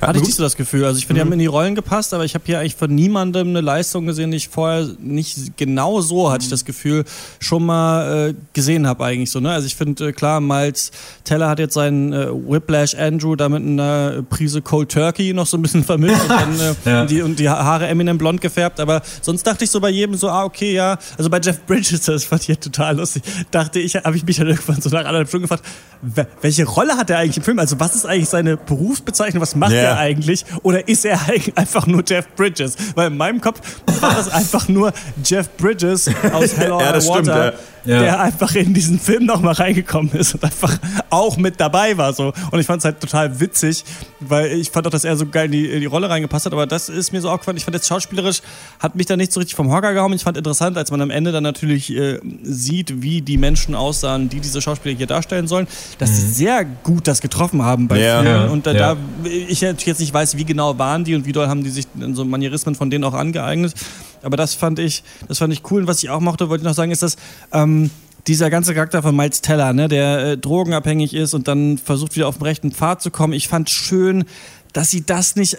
[0.00, 0.84] Hatte ich nicht so das Gefühl.
[0.84, 1.28] Also ich finde, die Mhm.
[1.28, 4.30] haben in die Rollen gepasst, aber ich habe hier eigentlich von niemandem eine Leistung gesehen,
[4.30, 7.04] die ich vorher nicht genau so, hatte ich das Gefühl,
[7.38, 9.40] schon mal äh, gesehen habe eigentlich so.
[9.40, 9.50] Ne?
[9.50, 10.90] Also ich finde, äh, klar, Miles
[11.24, 15.56] Teller hat jetzt seinen äh, Whiplash Andrew da mit einer Prise Cold Turkey noch so
[15.58, 17.06] ein bisschen vermischt und, dann, äh, Ja.
[17.06, 20.28] die, und die Haare Eminem blond gefärbt, aber sonst dachte ich so bei jedem so,
[20.28, 20.98] ah, okay, ja.
[21.18, 24.36] Also bei Jeff Bridges, das fand ich ja total lustig, dachte ich, habe ich mich
[24.36, 25.64] dann irgendwann so nach anderthalb Stunden gefragt,
[26.02, 27.58] wel- welche Rolle hat er eigentlich im Film?
[27.58, 29.42] Also was ist eigentlich seine Berufsbezeichnung?
[29.42, 29.78] Was macht Ja.
[29.78, 30.44] er eigentlich?
[30.62, 31.18] Oder ist er
[31.54, 32.76] einfach nur Jeff Bridges?
[32.94, 33.60] Weil in meinem Kopf
[34.00, 34.92] war das einfach nur
[35.24, 37.52] Jeff Bridges aus Hello Ja, ja, das Water, stimmt, ja.
[37.84, 38.00] Ja.
[38.00, 40.76] der einfach in diesen Film nochmal reingekommen ist und einfach
[41.08, 42.12] auch mit dabei war.
[42.12, 42.32] So.
[42.50, 43.84] Und ich fand es halt total witzig,
[44.20, 46.52] weil ich fand auch, dass er so geil in die, in die Rolle reingepasst hat.
[46.52, 47.56] Aber das ist mir so aufgefallen.
[47.56, 48.42] Ich fand jetzt schauspielerisch,
[48.78, 50.12] hat mich da nicht so richtig vom Hocker gehauen.
[50.12, 54.28] Ich fand interessant, als man am Ende dann natürlich äh, sieht, wie die Menschen aussahen,
[54.28, 55.66] die diese Schauspieler hier darstellen sollen,
[55.98, 58.20] dass sie sehr gut das getroffen haben bei Ja.
[58.22, 58.48] vielen.
[58.50, 58.94] Und da, ja.
[58.94, 61.70] da ich natürlich jetzt nicht weiß, wie genau waren die und wie doll haben die
[61.70, 63.74] sich in so Manierismen von denen auch angeeignet.
[64.22, 65.82] Aber das fand ich, das fand ich cool.
[65.82, 67.16] Und was ich auch mochte, wollte ich noch sagen, ist, dass
[67.52, 67.90] ähm,
[68.26, 72.28] dieser ganze Charakter von Miles Teller, ne, der äh, drogenabhängig ist und dann versucht wieder
[72.28, 73.32] auf den rechten Pfad zu kommen.
[73.32, 74.24] Ich fand schön,
[74.72, 75.58] dass sie das nicht äh,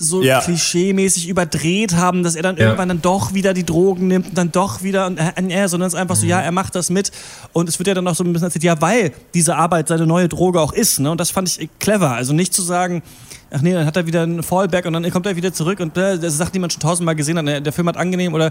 [0.00, 0.40] so Ja.
[0.40, 2.66] klischee-mäßig überdreht haben, dass er dann Ja.
[2.66, 5.32] irgendwann dann doch wieder die Drogen nimmt und dann doch wieder und äh,
[5.64, 7.10] äh, sondern es ist einfach so, ja, er macht das mit
[7.52, 10.06] und es wird ja dann auch so ein bisschen erzählt, ja, weil diese Arbeit seine
[10.06, 11.10] neue Droge auch ist, ne?
[11.10, 12.12] Und das fand ich äh, clever.
[12.12, 13.02] Also nicht zu sagen,
[13.50, 15.96] ach nee, dann hat er wieder einen Fallback und dann kommt er wieder zurück und
[15.96, 17.46] äh, das sagt niemand schon tausendmal gesehen hat.
[17.46, 18.50] Der, der Film hat angenehm oder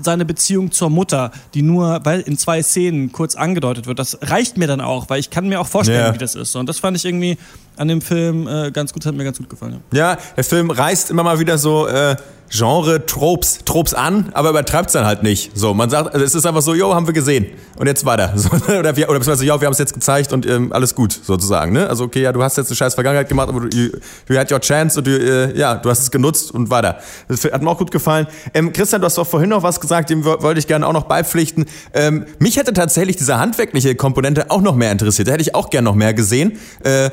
[0.00, 4.56] seine Beziehung zur Mutter, die nur weil in zwei Szenen kurz angedeutet wird, das reicht
[4.56, 6.14] mir dann auch, weil ich kann mir auch vorstellen, Ja.
[6.14, 6.56] wie das ist.
[6.56, 7.38] Und das fand ich irgendwie
[7.76, 9.80] an dem Film äh, ganz gut, hat mir ganz gut gefallen.
[9.92, 10.12] Ja.
[10.12, 12.16] Ja, der Film reißt immer mal wieder so äh,
[12.54, 15.50] Genre-Tropes Tropes an, aber übertreibt es dann halt nicht.
[15.56, 17.46] So, man sagt, also es ist einfach so, jo, haben wir gesehen
[17.78, 18.32] und jetzt weiter.
[18.42, 21.12] So, oder, wir, oder beziehungsweise, ja, wir haben es jetzt gezeigt und ähm, alles gut,
[21.22, 21.72] sozusagen.
[21.72, 21.88] Ne?
[21.88, 23.90] Also, okay, ja, du hast jetzt eine scheiß Vergangenheit gemacht, aber du, you,
[24.28, 26.98] you had your chance und du, äh, ja, du hast es genutzt und weiter.
[27.28, 28.26] Das hat mir auch gut gefallen.
[28.52, 30.92] Ähm, Christian, du hast doch vorhin noch was gesagt, dem wo- wollte ich gerne auch
[30.92, 31.66] noch beipflichten.
[31.94, 35.28] Ähm, mich hätte tatsächlich diese handwerkliche Komponente auch noch mehr interessiert.
[35.28, 36.58] Da hätte ich auch gern noch mehr gesehen.
[36.82, 37.10] Äh,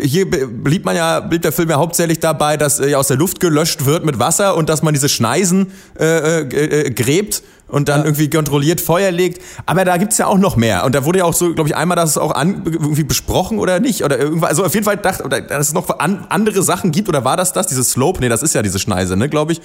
[0.00, 3.40] hier blieb man ja, blieb der Film ja hauptsächlich dabei, dass äh, aus der Luft
[3.40, 8.04] gelöscht wird mit Wasser und dass man diese Schneisen äh, äh, äh, gräbt und dann
[8.04, 9.42] irgendwie kontrolliert Feuer legt.
[9.66, 10.84] Aber da gibt's ja auch noch mehr.
[10.84, 13.80] Und da wurde ja auch so, glaube ich, einmal das auch an, irgendwie besprochen oder
[13.80, 14.04] nicht.
[14.04, 14.50] Oder irgendwas.
[14.50, 17.08] Also auf jeden Fall dachte, oder, dass es noch an, andere Sachen gibt.
[17.08, 17.66] Oder war das das?
[17.66, 18.20] Dieses Slope?
[18.20, 19.60] Nee, das ist ja diese Schneise, ne, glaube ich.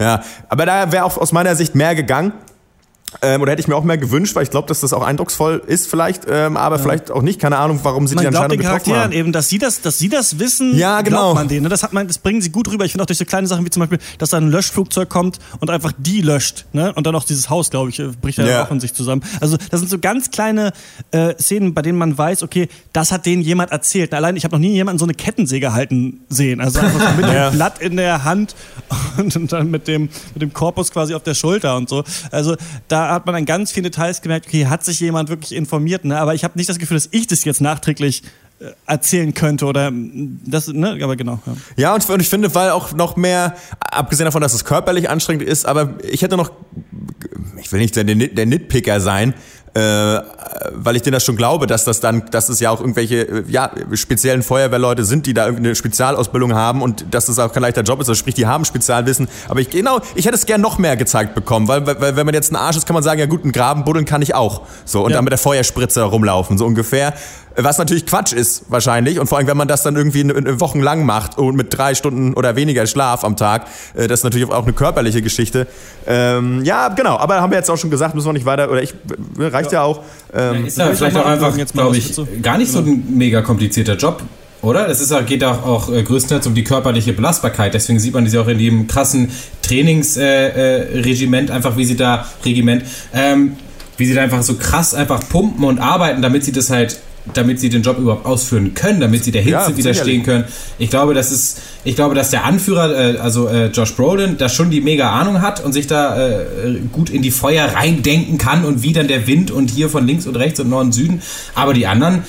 [0.00, 0.22] Ja.
[0.48, 2.32] Aber da wäre auch aus meiner Sicht mehr gegangen.
[3.22, 5.62] Ähm, oder hätte ich mir auch mehr gewünscht, weil ich glaube, dass das auch eindrucksvoll
[5.64, 7.40] ist vielleicht, ähm, aber vielleicht auch nicht.
[7.40, 9.12] Keine Ahnung, warum sie Man die glaubt Entscheidung den getroffen Charakteren haben.
[9.12, 11.18] eben, dass sie das, dass sie das wissen, Ja, genau.
[11.18, 11.62] glaubt man denen.
[11.62, 11.68] ne?
[11.68, 12.84] Das, hat man, das bringen sie gut rüber.
[12.84, 15.38] Ich finde auch durch so kleine Sachen wie zum Beispiel, dass da ein Löschflugzeug kommt
[15.60, 16.64] und einfach die löscht.
[16.72, 16.92] Ne?
[16.94, 18.64] Und dann auch dieses Haus, glaube ich, äh, bricht ja Ja.
[18.64, 19.22] auch in sich zusammen.
[19.40, 20.72] Also das sind so ganz kleine
[21.12, 24.12] äh, Szenen, bei denen man weiß, okay, das hat denen jemand erzählt.
[24.12, 26.60] Allein, ich habe noch nie jemanden so eine Kettensäge halten sehen.
[26.60, 27.50] Also einfach so mit Ja.
[27.50, 28.56] dem Blatt in der Hand
[29.18, 32.02] und, und dann mit dem, mit dem Korpus quasi auf der Schulter und so.
[32.32, 32.56] Also
[32.94, 36.04] da hat man an ganz vielen Details gemerkt, okay, hat sich jemand wirklich informiert.
[36.04, 36.16] Ne?
[36.16, 38.22] Aber ich habe nicht das Gefühl, dass ich das jetzt nachträglich
[38.60, 41.40] äh, erzählen könnte oder mm, das, ne, aber genau.
[41.44, 41.56] Ja.
[41.76, 45.42] Ja, und, und ich finde, weil auch noch mehr, abgesehen davon, dass es körperlich anstrengend
[45.42, 46.52] ist, aber ich hätte noch,
[47.60, 49.34] ich will nicht der, der Nitpicker sein,
[49.74, 50.20] äh,
[50.72, 53.70] weil ich denen das schon glaube, dass das dann, dass es ja auch irgendwelche ja,
[53.94, 58.00] speziellen Feuerwehrleute sind, die da irgendeine Spezialausbildung haben und dass das auch kein leichter Job
[58.00, 58.08] ist.
[58.08, 59.28] Also sprich, die haben Spezialwissen.
[59.48, 62.34] Aber ich genau, ich hätte es gern noch mehr gezeigt bekommen, weil, weil, wenn man
[62.34, 64.62] jetzt ein Arsch ist, kann man sagen, ja gut, einen Graben buddeln kann ich auch.
[64.84, 65.16] So und Ja.
[65.16, 67.14] dann mit der Feuerspritze rumlaufen, so ungefähr.
[67.56, 69.20] Was natürlich Quatsch ist, wahrscheinlich.
[69.20, 71.76] Und vor allem, wenn man das dann irgendwie eine, eine Wochen lang macht und mit
[71.76, 75.68] drei Stunden oder weniger Schlaf am Tag, äh, das ist natürlich auch eine körperliche Geschichte.
[76.06, 77.16] Ähm, ja, genau.
[77.16, 78.94] Aber haben wir jetzt auch schon gesagt, müssen wir nicht weiter, oder ich,
[79.38, 80.02] reicht ja, auch.
[80.32, 82.12] Ähm, Ist ja ich vielleicht auch einfach, glaube ich,
[82.42, 84.22] gar nicht so ein mega komplizierter Job.
[84.62, 84.88] Oder?
[84.88, 87.74] Es ist, ja- geht auch, auch äh, größtenteils um die körperliche Belastbarkeit.
[87.74, 89.30] Deswegen sieht man sie auch in dem krassen
[89.62, 93.56] Trainingsregiment, äh, Regiment, einfach wie sie da, Regiment, ähm,
[93.98, 96.98] wie sie da einfach so krass einfach pumpen und arbeiten, damit sie das halt,
[97.32, 100.44] damit sie den Job überhaupt ausführen können, damit sie der Hitze Ja, widerstehen können.
[100.78, 104.48] Ich glaube, das ist, ich glaube, dass der Anführer, äh, also äh, Josh Brolin, da
[104.48, 106.44] schon die mega Ahnung hat und sich da äh,
[106.92, 110.26] gut in die Feuer reindenken kann und wie dann der Wind und hier von links
[110.26, 111.22] und rechts und Norden, Süden.
[111.54, 112.24] Aber die anderen,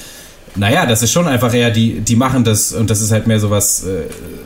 [0.56, 3.40] naja, das ist schon einfach eher, die, die machen das und das ist halt mehr
[3.40, 4.04] so was äh,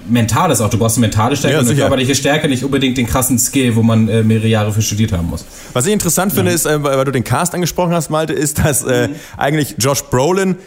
[0.10, 0.70] Mentales auch.
[0.70, 3.76] Du brauchst eine mentale Stärke Ja, und eine körperliche Stärke, nicht unbedingt den krassen Skill,
[3.76, 5.46] wo man äh, mehrere Jahre für studiert haben muss.
[5.74, 8.84] Was ich interessant finde, ist, äh, weil du den Cast angesprochen hast, Malte, ist, dass
[8.84, 10.58] äh, eigentlich Josh Brolin,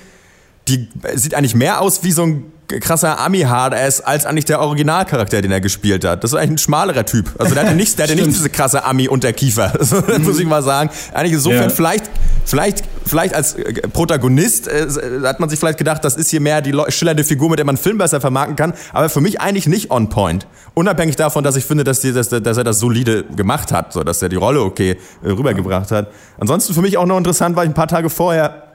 [0.69, 2.45] die äh, sieht eigentlich mehr aus wie so ein
[2.81, 6.23] krasser Ami-Hard-Ass als eigentlich der Originalcharakter, den er gespielt hat.
[6.25, 7.31] Das ist eigentlich ein schmalerer Typ.
[7.39, 9.73] Also der hatte nicht, der hatte nicht diese krasse Ami-Unterkiefer.
[9.83, 10.91] Das muss ich mal sagen.
[11.13, 11.69] Eigentlich insofern Ja.
[11.71, 12.11] vielleicht,
[12.45, 14.87] vielleicht, vielleicht als äh, Protagonist äh,
[15.25, 17.77] hat man sich vielleicht gedacht, das ist hier mehr die schillernde Figur, mit der man
[17.77, 18.73] einen Film besser vermarkten kann.
[18.93, 20.47] Aber für mich eigentlich nicht on point.
[20.75, 24.03] Unabhängig davon, dass ich finde, dass, die, dass, dass er das solide gemacht hat, so
[24.05, 26.09] dass er die Rolle okay äh, rübergebracht hat.
[26.39, 28.72] Ansonsten für mich auch noch interessant, weil ich ein paar Tage vorher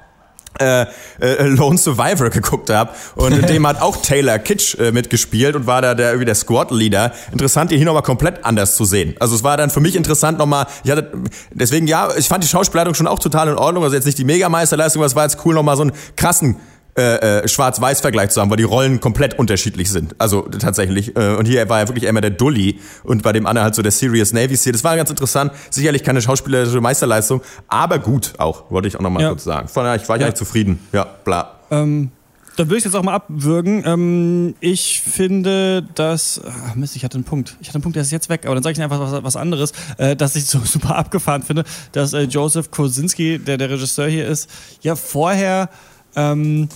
[0.59, 0.85] äh,
[1.19, 5.67] äh, Lone Survivor geguckt habe und in dem hat auch Taylor Kitsch äh, mitgespielt und
[5.67, 7.11] war da der irgendwie der Squad Leader.
[7.31, 9.15] Interessant, ihn hier nochmal komplett anders zu sehen.
[9.19, 11.11] Also es war dann für mich interessant nochmal, ich hatte,
[11.51, 14.25] deswegen ja, ich fand die Schauspielleitung schon auch total in Ordnung, also jetzt nicht die
[14.25, 16.57] Megameisterleistung, aber es war jetzt cool nochmal so einen krassen
[16.97, 20.15] äh, äh, Schwarz-Weiß-Vergleich zu haben, weil die Rollen komplett unterschiedlich sind.
[20.19, 21.15] Also tatsächlich.
[21.15, 23.81] Äh, und hier war er wirklich immer der Dully und bei dem anderen halt so
[23.83, 24.73] der Serious Navy Seal.
[24.73, 25.51] Das war ganz interessant.
[25.69, 29.29] Sicherlich keine schauspielerische Meisterleistung, aber gut auch, wollte ich auch nochmal Ja.
[29.29, 29.67] kurz sagen.
[29.67, 30.21] Von daher, ich war ja.
[30.21, 30.25] Ja.
[30.27, 30.79] eigentlich zufrieden.
[30.91, 31.59] Ja, bla.
[31.69, 32.11] Ähm,
[32.55, 33.83] dann würde ich jetzt auch mal abwürgen.
[33.85, 36.41] Ähm, ich finde, dass.
[36.67, 37.55] Ach Mist, ich hatte einen Punkt.
[37.61, 39.35] Ich hatte einen Punkt, der ist jetzt weg, aber dann sage ich einfach was, was
[39.35, 44.07] anderes, äh, dass ich so super abgefahren finde, dass äh, Joseph Kosinski, der der Regisseur
[44.07, 44.49] hier ist,
[44.81, 45.69] ja vorher.
[46.15, 46.67] Ähm,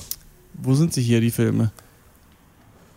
[0.61, 1.71] wo sind sie hier, die Filme?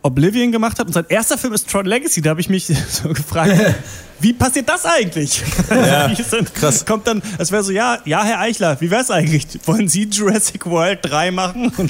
[0.03, 2.21] Oblivion gemacht hat und sein erster Film ist Tron Legacy.
[2.21, 3.59] Da habe ich mich so gefragt,
[4.25, 5.43] wie passiert das eigentlich?
[5.69, 6.87] Ja, denn, krass.
[6.87, 9.47] Kommt dann, es wäre so, ja, ja, Herr Eichler, wie wär's eigentlich?
[9.67, 11.71] Wollen Sie Jurassic World 3 machen?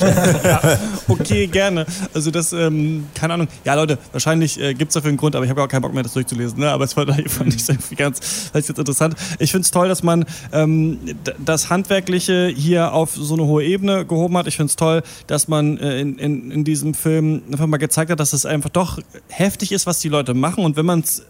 [0.45, 0.78] Ja,
[1.09, 1.87] okay, gerne.
[2.12, 3.49] Also das, ähm, keine Ahnung.
[3.64, 6.03] Ja, Leute, wahrscheinlich äh, gibt's dafür einen Grund, aber ich habe auch keinen Bock mehr,
[6.03, 6.59] das durchzulesen.
[6.59, 6.70] Ne?
[6.70, 8.18] Aber es war, fand ich irgendwie ganz,
[8.53, 9.14] das ist jetzt interessant.
[9.39, 10.99] Ich finde es toll, dass man ähm,
[11.45, 14.47] das Handwerkliche hier auf so eine hohe Ebene gehoben hat.
[14.47, 18.11] Ich finde es toll, dass man äh, in, in, in diesem Film einfach mal gezeigt
[18.11, 20.64] hat, dass es einfach doch heftig ist, was die Leute machen.
[20.64, 21.22] Und wenn man es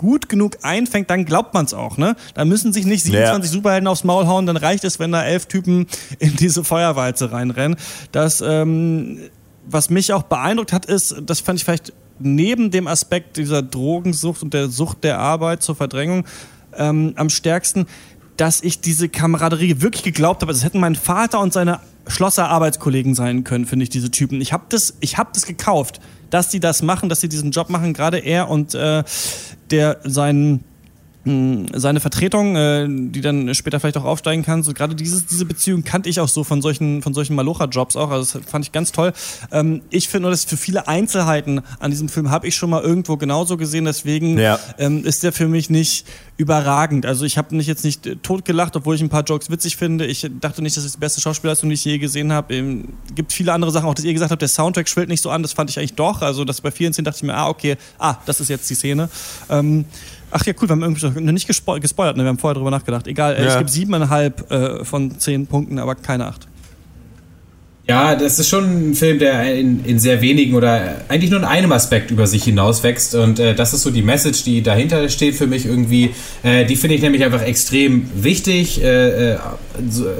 [0.00, 1.98] gut genug einfängt, dann glaubt man es auch.
[1.98, 2.16] Ne?
[2.32, 5.44] Da müssen sich nicht 27 Superhelden aufs Maul hauen, dann reicht es, wenn da elf
[5.44, 5.86] Typen
[6.18, 7.76] in diese Feuerwalze reinrennen.
[8.10, 9.18] Das, ähm,
[9.66, 14.42] was mich auch beeindruckt hat, ist, das fand ich vielleicht neben dem Aspekt dieser Drogensucht
[14.42, 16.24] und der Sucht der Arbeit zur Verdrängung
[16.74, 17.86] ähm, am stärksten,
[18.38, 20.52] dass ich diese Kameraderie wirklich geglaubt habe.
[20.52, 24.40] Es hätten mein Vater und seine Schlosser Arbeitskollegen sein können, finde ich, diese Typen.
[24.40, 27.68] Ich habe das, ich hab das gekauft, dass die das machen, dass sie diesen Job
[27.68, 27.92] machen.
[27.92, 29.04] Gerade er und äh,
[29.70, 30.64] der seinen
[31.24, 34.62] seine Vertretung, äh, die dann später vielleicht auch aufsteigen kann.
[34.62, 38.10] So gerade dieses, diese Beziehung kannte ich auch so von solchen, von solchen Malocha-Jobs auch.
[38.10, 39.12] Also das fand ich ganz toll.
[39.52, 42.82] Ähm, ich finde nur, dass für viele Einzelheiten an diesem Film habe ich schon mal
[42.82, 43.84] irgendwo genauso gesehen.
[43.84, 44.58] Deswegen Ja.
[44.78, 46.06] ähm, ist der für mich nicht
[46.38, 47.04] überragend.
[47.04, 50.06] Also ich habe nicht jetzt nicht äh, totgelacht, obwohl ich ein paar Jokes witzig finde.
[50.06, 52.54] Ich dachte nicht, dass es die beste Schauspielleistung, die ich je gesehen habe.
[52.54, 55.28] Ähm, gibt viele andere Sachen, auch dass ihr gesagt habt, der Soundtrack schwillt nicht so
[55.28, 55.42] an.
[55.42, 56.22] Das fand ich eigentlich doch.
[56.22, 58.74] Also das bei vielen Szenen dachte ich mir, ah okay, ah das ist jetzt die
[58.74, 59.10] Szene.
[59.50, 59.84] Ähm,
[60.30, 62.22] Ach ja, cool, wir haben irgendwie noch nicht gespo gespoilert, ne?
[62.24, 63.06] wir haben vorher drüber nachgedacht.
[63.06, 63.52] Egal, äh, Ja.
[63.52, 66.46] ich gebe siebeneinhalb äh, von zehn Punkten, aber keine acht.
[67.88, 71.44] Ja, das ist schon ein Film, der in, in sehr wenigen oder eigentlich nur in
[71.46, 73.16] einem Aspekt über sich hinauswächst.
[73.16, 76.10] Und äh, das ist so die Message, die dahinter steht für mich irgendwie.
[76.44, 79.38] Äh, die finde ich nämlich einfach extrem wichtig, äh, äh,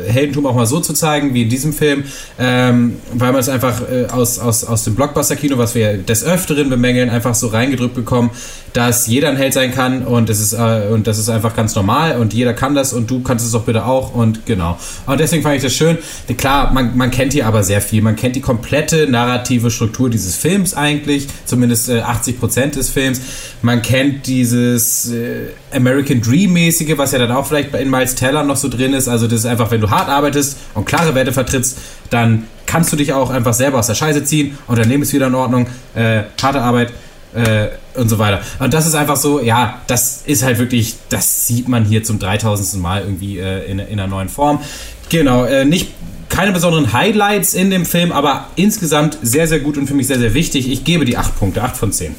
[0.06, 2.04] Heldentum auch mal so zu zeigen, wie in diesem Film,
[2.38, 6.70] ähm, weil man es einfach äh, aus, aus, aus dem Blockbuster-Kino, was wir des Öfteren
[6.70, 8.30] bemängeln, einfach so reingedrückt bekommen,
[8.72, 11.74] dass jeder ein Held sein kann und es ist, äh, und das ist einfach ganz
[11.74, 14.78] normal und jeder kann das und du kannst es doch bitte auch und genau.
[15.06, 15.98] Und deswegen fand ich das schön.
[16.36, 18.02] Klar, man, man kennt hier aber sehr viel.
[18.02, 23.20] Man kennt die komplette narrative Struktur dieses Films eigentlich, zumindest äh, 80% des Films.
[23.62, 28.56] Man kennt dieses äh, American Dream-mäßige, was ja dann auch vielleicht in Miles Teller noch
[28.56, 29.08] so drin ist.
[29.08, 31.78] Also das ist einfach, wenn du hart arbeitest und klare Werte vertrittst,
[32.10, 35.12] dann kannst du dich auch einfach selber aus der Scheiße ziehen und dein Leben ist
[35.12, 35.66] wieder in Ordnung.
[35.94, 36.92] Äh, harte Arbeit,
[37.34, 38.40] äh, und so weiter.
[38.58, 42.18] Und das ist einfach so, ja, das ist halt wirklich, das sieht man hier zum
[42.18, 42.82] 3000.
[42.82, 44.60] Mal irgendwie äh, in, in einer neuen Form.
[45.08, 45.90] Genau, äh, nicht
[46.28, 50.18] keine besonderen Highlights in dem Film, aber insgesamt sehr, sehr gut und für mich sehr,
[50.18, 50.70] sehr wichtig.
[50.70, 52.14] Ich gebe die 8 Punkte, 8 von 10.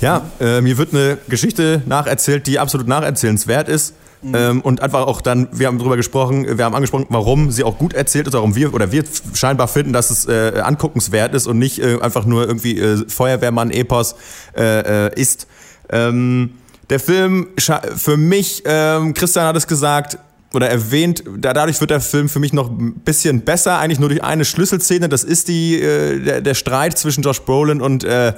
[0.00, 3.94] Ja, äh, mir wird eine Geschichte nacherzählt, die absolut nacherzählenswert ist.
[4.22, 7.78] Ähm, und einfach auch dann, wir haben drüber gesprochen, wir haben angesprochen, warum sie auch
[7.78, 11.58] gut erzählt ist, warum wir oder wir scheinbar finden, dass es äh, anguckenswert ist und
[11.58, 14.16] nicht äh, einfach nur irgendwie äh, Feuerwehrmann-Epos
[14.54, 15.46] äh, äh, ist.
[15.88, 16.50] Ähm,
[16.90, 17.48] der Film
[17.96, 20.18] für mich, ähm, Christian hat es gesagt,
[20.52, 24.10] oder erwähnt, da, dadurch wird der Film für mich noch ein bisschen besser, eigentlich nur
[24.10, 28.34] durch eine Schlüsselszene, das ist die, äh, der, der Streit zwischen Josh Brolin und äh,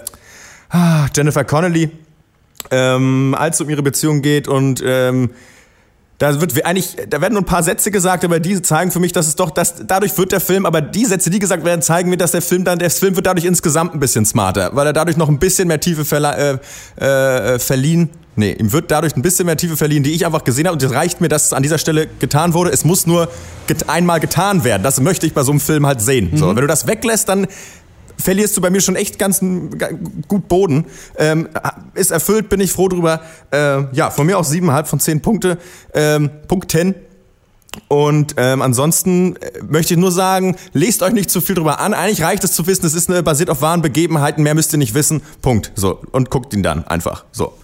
[1.14, 1.90] Jennifer Connelly,
[2.70, 5.30] ähm, als es um ihre Beziehung geht und ähm,
[6.18, 9.10] da wird eigentlich, da werden nur ein paar Sätze gesagt, aber diese zeigen für mich,
[9.12, 12.10] dass es doch, dass dadurch wird der Film, aber die Sätze, die gesagt werden, zeigen
[12.10, 14.92] mir, dass der Film dann, der Film wird dadurch insgesamt ein bisschen smarter, weil er
[14.92, 16.58] dadurch noch ein bisschen mehr Tiefe verla-
[17.00, 18.10] äh, äh, verliehen.
[18.36, 20.74] Nee, ihm wird dadurch ein bisschen mehr Tiefe verliehen, die ich einfach gesehen habe.
[20.74, 22.70] Und es reicht mir, dass es an dieser Stelle getan wurde.
[22.70, 23.28] Es muss nur
[23.66, 24.82] get einmal getan werden.
[24.82, 26.30] Das möchte ich bei so einem Film halt sehen.
[26.36, 27.46] So, wenn du das weglässt, dann
[28.22, 29.40] verlierst du bei mir schon echt ganz
[30.28, 30.86] gut Boden.
[31.16, 31.48] Ähm,
[31.94, 33.20] ist erfüllt, bin ich froh drüber.
[33.50, 35.58] Äh, ja, von mir auch siebeneinhalb von zehn Punkte.
[35.94, 36.94] Ähm, Punkten.
[37.88, 41.94] Und ähm, ansonsten äh, möchte ich nur sagen, lest euch nicht zu viel drüber an.
[41.94, 44.42] Eigentlich reicht es zu wissen, es ist eine, basiert auf wahren Begebenheiten.
[44.42, 45.22] Mehr müsst ihr nicht wissen.
[45.40, 45.72] Punkt.
[45.74, 46.00] So.
[46.12, 47.24] Und guckt ihn dann einfach.
[47.32, 47.54] So.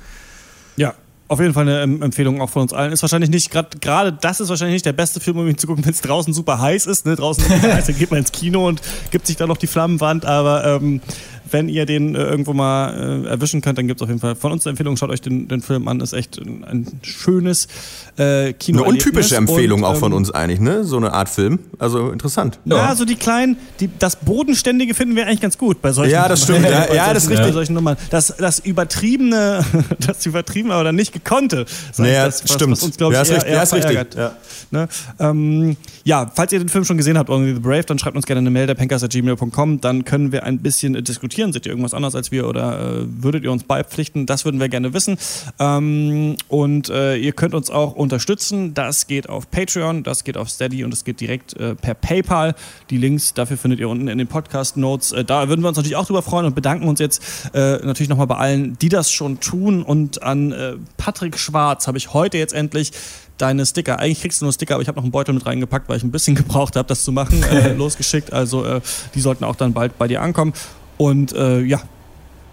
[1.30, 2.90] Auf jeden Fall eine Empfehlung auch von uns allen.
[2.90, 5.66] Ist wahrscheinlich nicht, grad- gerade das ist wahrscheinlich nicht der beste Film, um ihn zu
[5.66, 7.04] gucken, wenn es draußen super heiß ist.
[7.04, 7.16] Ne?
[7.16, 10.24] Draußen es heiß, dann geht man ins Kino und gibt sich da noch die Flammenwand.
[10.24, 11.02] Aber ähm,
[11.50, 14.34] wenn ihr den äh, irgendwo mal äh, erwischen könnt, dann gibt es auf jeden Fall
[14.34, 14.96] von uns eine Empfehlung.
[14.96, 16.00] Schaut euch den, den Film an.
[16.00, 17.68] Ist echt ein, ein schönes
[18.16, 18.82] äh, Kino.
[18.82, 20.84] Eine untypische Empfehlung und, auch von ähm, uns eigentlich, ne?
[20.84, 21.58] So eine Art Film.
[21.78, 22.58] Also interessant.
[22.64, 26.12] Ja, ja so die kleinen, die, das Bodenständige finden wir eigentlich ganz gut bei solchen
[26.12, 26.62] Ja, das stimmt.
[26.64, 27.52] ja, ja, das ist richtig.
[27.52, 27.96] Solchen Nummern.
[28.10, 29.64] Das, das übertriebene,
[30.06, 31.66] das übertriebene, aber dann nicht gekonnte.
[31.96, 32.72] Naja, das, was, stimmt.
[32.72, 33.50] Was uns, ja, ist, eher, richtig.
[33.50, 34.16] Eher ja, ist richtig.
[34.16, 34.32] Ja.
[34.70, 34.88] Ne?
[35.18, 38.26] Ähm, ja, falls ihr den Film schon gesehen habt, Only the Brave, dann schreibt uns
[38.26, 39.80] gerne eine Mail, der pencast.gmail.com.
[39.80, 41.02] Dann können wir ein bisschen äh,
[41.38, 41.52] diskutieren.
[41.52, 44.26] Seht ihr irgendwas anderes als wir oder äh, würdet ihr uns beipflichten?
[44.26, 45.16] Das würden wir gerne wissen.
[45.58, 48.74] Ähm, und äh, ihr könnt uns auch unterstützen.
[48.74, 52.54] Das geht auf Patreon, das geht auf Steady und es geht direkt äh, per PayPal.
[52.90, 55.12] Die Links dafür findet ihr unten in den Podcast-Notes.
[55.12, 57.22] Äh, da würden wir uns natürlich auch drüber freuen und bedanken uns jetzt
[57.54, 59.82] äh, natürlich nochmal bei allen, die das schon tun.
[59.82, 60.54] Und an
[60.96, 62.92] Patrick Schwarz habe ich heute jetzt endlich
[63.38, 63.98] deine Sticker.
[63.98, 66.02] Eigentlich kriegst du nur Sticker, aber ich habe noch einen Beutel mit reingepackt, weil ich
[66.02, 68.32] ein bisschen gebraucht habe, das zu machen, äh, losgeschickt.
[68.32, 68.80] Also äh,
[69.14, 70.52] die sollten auch dann bald bei dir ankommen.
[70.98, 71.80] Und äh, ja,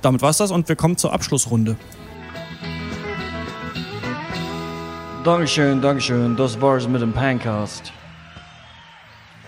[0.01, 1.75] damit war's das und wir kommen zur Abschlussrunde.
[5.23, 6.35] Dankeschön, Dankeschön.
[6.35, 7.91] Das war's mit dem Pancast.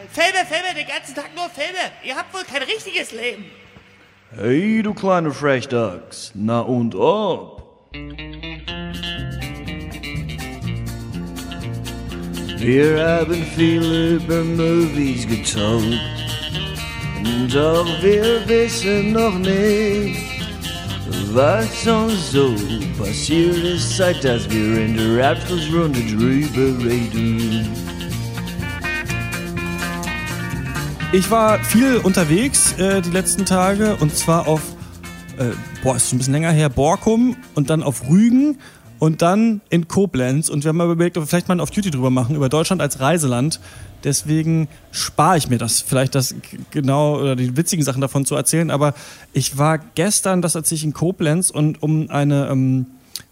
[0.10, 1.92] Filme, Filme, den ganzen Tag nur Filme.
[2.04, 3.46] Ihr habt wohl kein richtiges Leben.
[4.36, 6.32] Hey, du kleine Frechdachs.
[6.34, 7.92] Na und ob?
[12.58, 16.27] Wir haben viel über Movies getalkt.
[17.46, 20.20] Doch wir wissen noch nicht,
[21.34, 22.56] was uns so
[22.98, 27.70] passiert ist, seit dass wir in der Abschlussrunde drüber reden.
[31.14, 34.62] Ich war viel unterwegs äh, die letzten Tage und zwar auf,
[35.38, 35.52] äh,
[35.84, 38.58] boah, ist schon ein bisschen länger her, Borkum und dann auf Rügen
[39.00, 40.50] und dann in Koblenz.
[40.50, 42.82] Und wir haben mal überlegt, ob wir vielleicht mal ein Off-Duty drüber machen, über Deutschland
[42.82, 43.60] als Reiseland.
[44.08, 46.34] Deswegen spare ich mir das, vielleicht das
[46.72, 48.72] genau oder die witzigen Sachen davon zu erzählen.
[48.72, 48.94] Aber
[49.34, 52.86] ich war gestern, das erzähle ich in Koblenz und um eine ähm,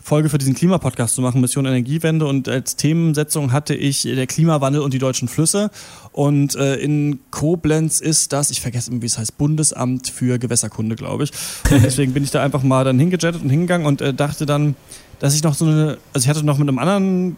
[0.05, 2.25] Folge für diesen Klimapodcast zu machen, Mission Energiewende.
[2.25, 5.71] Und als Themensetzung hatte ich der Klimawandel und die deutschen Flüsse.
[6.11, 10.97] Und äh, in Koblenz ist das, ich vergesse immer, wie es heißt, Bundesamt für Gewässerkunde,
[10.97, 11.31] glaube ich.
[11.71, 14.75] Und deswegen bin ich da einfach mal dann hingejettet und hingegangen und äh, dachte dann,
[15.19, 17.37] dass ich noch so eine, also ich hatte noch mit einem anderen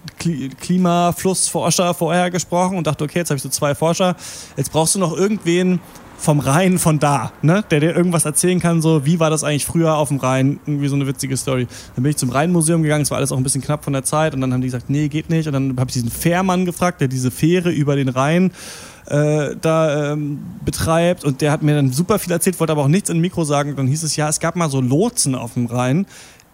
[0.60, 4.16] Klimaflussforscher vorher gesprochen und dachte, okay, jetzt habe ich so zwei Forscher.
[4.56, 5.80] Jetzt brauchst du noch irgendwen
[6.18, 7.64] vom Rhein von da, ne?
[7.70, 10.88] der dir irgendwas erzählen kann, so wie war das eigentlich früher auf dem Rhein, irgendwie
[10.88, 11.68] so eine witzige Story.
[11.96, 14.04] Dann bin ich zum Rheinmuseum gegangen, es war alles auch ein bisschen knapp von der
[14.04, 15.48] Zeit und dann haben die gesagt, nee, geht nicht.
[15.48, 18.52] Und dann habe ich diesen Fährmann gefragt, der diese Fähre über den Rhein
[19.06, 22.90] äh, da ähm, betreibt und der hat mir dann super viel erzählt, wollte aber auch
[22.90, 23.76] nichts im Mikro sagen.
[23.76, 26.08] Dann hieß es ja, es gab mal so Lotsen auf dem Rhein,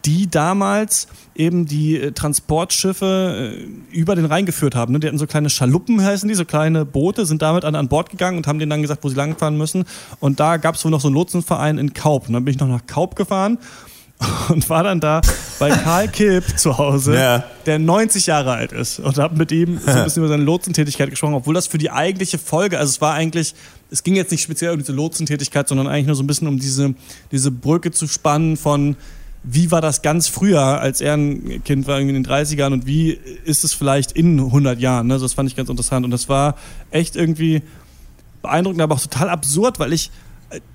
[0.06, 4.94] die damals eben die äh, Transportschiffe äh, über den Rhein geführt haben.
[4.94, 5.00] Ne?
[5.00, 8.10] Die hatten so kleine Schaluppen, heißen die, so kleine Boote, sind damit an, an Bord
[8.10, 9.86] gegangen und haben denen dann gesagt, wo sie langfahren müssen.
[10.20, 12.28] Und da gab es wohl noch so einen Lotsenverein in Kaup.
[12.28, 13.58] Und dann bin ich noch nach Kaup gefahren
[14.50, 15.22] und war dann da
[15.60, 17.44] bei Karl Kipp zu Hause, ja.
[17.66, 21.10] der 90 Jahre alt ist und habe mit ihm so ein bisschen über seine Lotsentätigkeit
[21.10, 23.56] gesprochen, obwohl das für die eigentliche Folge, also es war eigentlich,
[23.90, 26.60] es ging jetzt nicht speziell um diese Lotsentätigkeit, sondern eigentlich nur so ein bisschen um
[26.60, 26.94] diese,
[27.32, 28.96] diese Brücke zu spannen von
[29.44, 32.86] wie war das ganz früher, als er ein Kind war, irgendwie in den 30ern und
[32.86, 35.08] wie ist es vielleicht in 100 Jahren?
[35.08, 35.20] Ne?
[35.20, 36.56] Das fand ich ganz interessant und das war
[36.92, 37.62] echt irgendwie
[38.42, 40.12] beeindruckend, aber auch total absurd, weil ich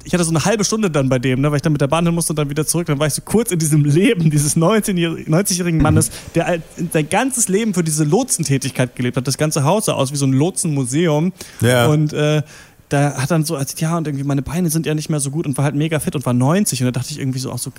[0.04, 1.86] ich hatte so eine halbe Stunde dann bei dem, ne, weil ich dann mit der
[1.86, 2.86] Bahn hin musste und dann wieder zurück.
[2.86, 6.60] Dann war ich so kurz in diesem Leben dieses 90-jährigen Mannes, der
[6.92, 9.26] sein ganzes Leben für diese Lotsentätigkeit gelebt hat.
[9.26, 11.32] Das ganze Haus sah aus wie so ein Lotsenmuseum.
[11.60, 11.86] Ja.
[11.86, 12.42] Und äh,
[12.88, 15.30] da hat dann so erzählt, ja, und irgendwie meine Beine sind ja nicht mehr so
[15.30, 17.52] gut und war halt mega fit und war 90 und da dachte ich irgendwie so
[17.52, 17.70] auch so,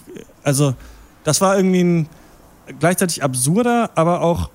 [0.43, 0.76] also
[1.24, 2.10] das war irgendwie ein
[2.80, 4.49] gleichzeitig absurder, aber auch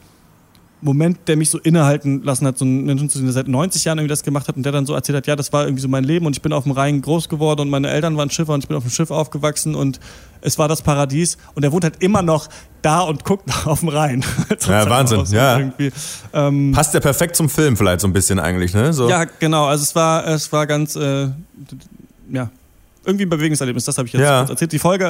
[0.85, 4.11] Moment, der mich so innehalten lassen hat, so ein Menschen, der seit 90 Jahren irgendwie
[4.11, 6.05] das gemacht hat und der dann so erzählt hat, ja, das war irgendwie so mein
[6.05, 8.62] Leben und ich bin auf dem Rhein groß geworden und meine Eltern waren Schiffer und
[8.62, 9.99] ich bin auf dem Schiff aufgewachsen und
[10.43, 12.49] es war das Paradies und er wohnt halt immer noch
[12.82, 14.22] da und guckt auf dem Rhein.
[14.68, 15.72] ja, Wahnsinn, ja.
[16.35, 18.93] Ähm, Passt ja perfekt zum Film vielleicht so ein bisschen eigentlich, ne?
[18.93, 19.09] So.
[19.09, 21.28] Ja, genau, also es war, es war ganz, äh,
[22.30, 22.51] ja,
[23.07, 24.45] irgendwie ein bewegendes Erlebnis, das habe ich jetzt ja.
[24.45, 24.72] erzählt.
[24.72, 25.07] Die Folge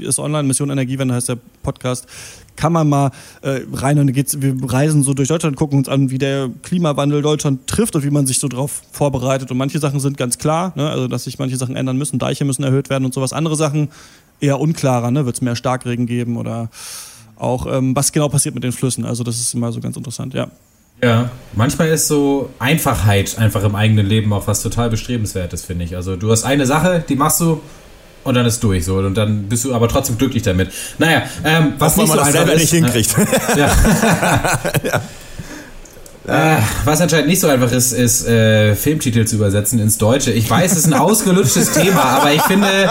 [0.00, 2.06] äh, ist online, Mission Energiewende heißt der Podcast.
[2.56, 3.10] Kann man mal
[3.42, 7.22] äh, rein und geht's, wir reisen so durch Deutschland, gucken uns an, wie der Klimawandel
[7.22, 9.50] Deutschland trifft und wie man sich so drauf vorbereitet.
[9.50, 10.90] Und manche Sachen sind ganz klar, ne?
[10.90, 13.32] also dass sich manche Sachen ändern müssen, Deiche müssen erhöht werden und sowas.
[13.32, 13.88] Andere Sachen
[14.40, 15.24] eher unklarer, ne?
[15.24, 16.68] wird es mehr Starkregen geben oder
[17.36, 19.04] auch ähm, was genau passiert mit den Flüssen.
[19.04, 20.48] Also das ist immer so ganz interessant, ja.
[21.02, 25.96] Ja, manchmal ist so Einfachheit einfach im eigenen Leben auch was total bestrebenswertes, finde ich.
[25.96, 27.60] Also du hast eine Sache, die machst du
[28.24, 30.70] und dann ist durch so und dann bist du aber trotzdem glücklich damit.
[30.98, 33.16] Naja, ähm, was nicht so einfach ist, nicht hinkriegt.
[33.18, 33.70] Äh, ja.
[34.84, 35.02] ja.
[36.24, 40.30] Äh, was anscheinend nicht so einfach ist, ist äh, Filmtitel zu übersetzen ins Deutsche.
[40.30, 42.90] Ich weiß, es ist ein ausgelutschtes Thema, aber ich finde,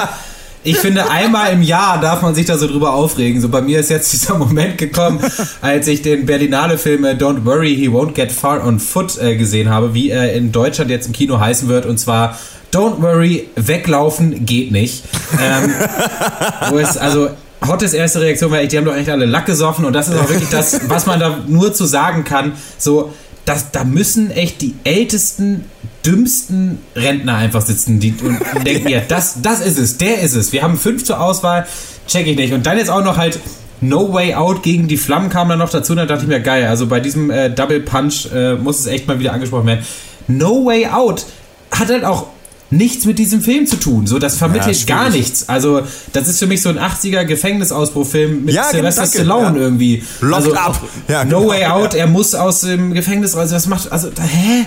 [0.64, 3.42] ich finde, einmal im Jahr darf man sich da so drüber aufregen.
[3.42, 5.20] So bei mir ist jetzt dieser Moment gekommen,
[5.62, 9.70] als ich den Berlinale-Film äh, Don't Worry, He Won't Get Far on Foot äh, gesehen
[9.70, 11.86] habe, wie er in Deutschland jetzt im Kino heißen wird.
[11.86, 12.38] Und zwar
[12.72, 15.04] Don't Worry, weglaufen geht nicht.
[15.42, 15.74] Ähm,
[16.70, 17.30] wo es also
[17.68, 20.30] Hottes erste Reaktion war, die haben doch echt alle Lack gesoffen und das ist auch
[20.30, 22.54] wirklich das, was man da nur zu sagen kann.
[22.78, 23.14] So,
[23.46, 25.66] das, da müssen echt die ältesten,
[26.06, 30.52] dümmsten Rentner einfach sitzen die, und denken, ja, das, das ist es, der ist es.
[30.52, 31.66] Wir haben fünf zur Auswahl,
[32.08, 32.54] check ich nicht.
[32.54, 33.40] Und dann jetzt auch noch halt
[33.82, 36.68] No Way Out gegen die Flammen kam dann noch dazu, da dachte ich mir, geil,
[36.68, 39.86] also bei diesem äh, Double Punch äh, muss es echt mal wieder angesprochen werden.
[40.28, 41.26] No Way Out
[41.72, 42.28] hat halt auch
[42.72, 44.08] nichts mit diesem Film zu tun.
[44.08, 45.48] So, das vermittelt Ja, gar nichts.
[45.48, 45.82] Also,
[46.14, 49.64] das ist für mich so ein 80er Gefängnisausbruchfilm mit Ja, Sylvester danke, Stallone ja.
[49.64, 50.04] irgendwie.
[50.22, 50.82] Locked also, up.
[51.08, 51.52] Ja, no genau.
[51.52, 53.52] way out, er muss aus dem Gefängnis raus.
[53.52, 54.66] Was macht, also, da, hä?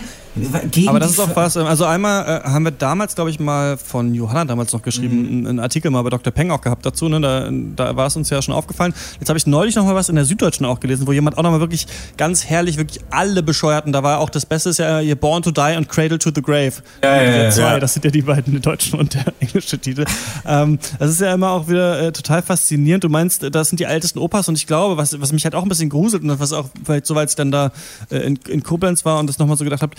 [0.70, 3.76] Gegen Aber das ist auch was, also einmal äh, haben wir damals, glaube ich, mal
[3.76, 5.46] von Johanna damals noch geschrieben, Mhm.
[5.46, 6.32] einen, Artikel mal bei Dr.
[6.32, 7.20] Peng auch gehabt dazu, ne?
[7.20, 8.92] da, da war es uns ja schon aufgefallen.
[9.20, 11.42] Jetzt habe ich neulich noch mal was in der Süddeutschen auch gelesen, wo jemand auch
[11.42, 14.98] noch mal wirklich ganz herrlich, wirklich alle Bescheuerten, da war auch das Beste ist ja
[14.98, 16.72] hier Born to Die und Cradle to the Grave.
[17.02, 17.78] Ja, ja, ja, zwei.
[17.80, 20.04] Das sind ja die beiden, der deutsche und der englische Titel.
[20.46, 23.04] ähm, das ist ja immer auch wieder äh, total faszinierend.
[23.04, 25.62] Du meinst, das sind die ältesten Opas und ich glaube, was, was mich halt auch
[25.62, 27.70] ein bisschen gruselt und was auch vielleicht so, weil ich dann da
[28.10, 29.94] äh, in, in Koblenz war und das nochmal so gedacht habe,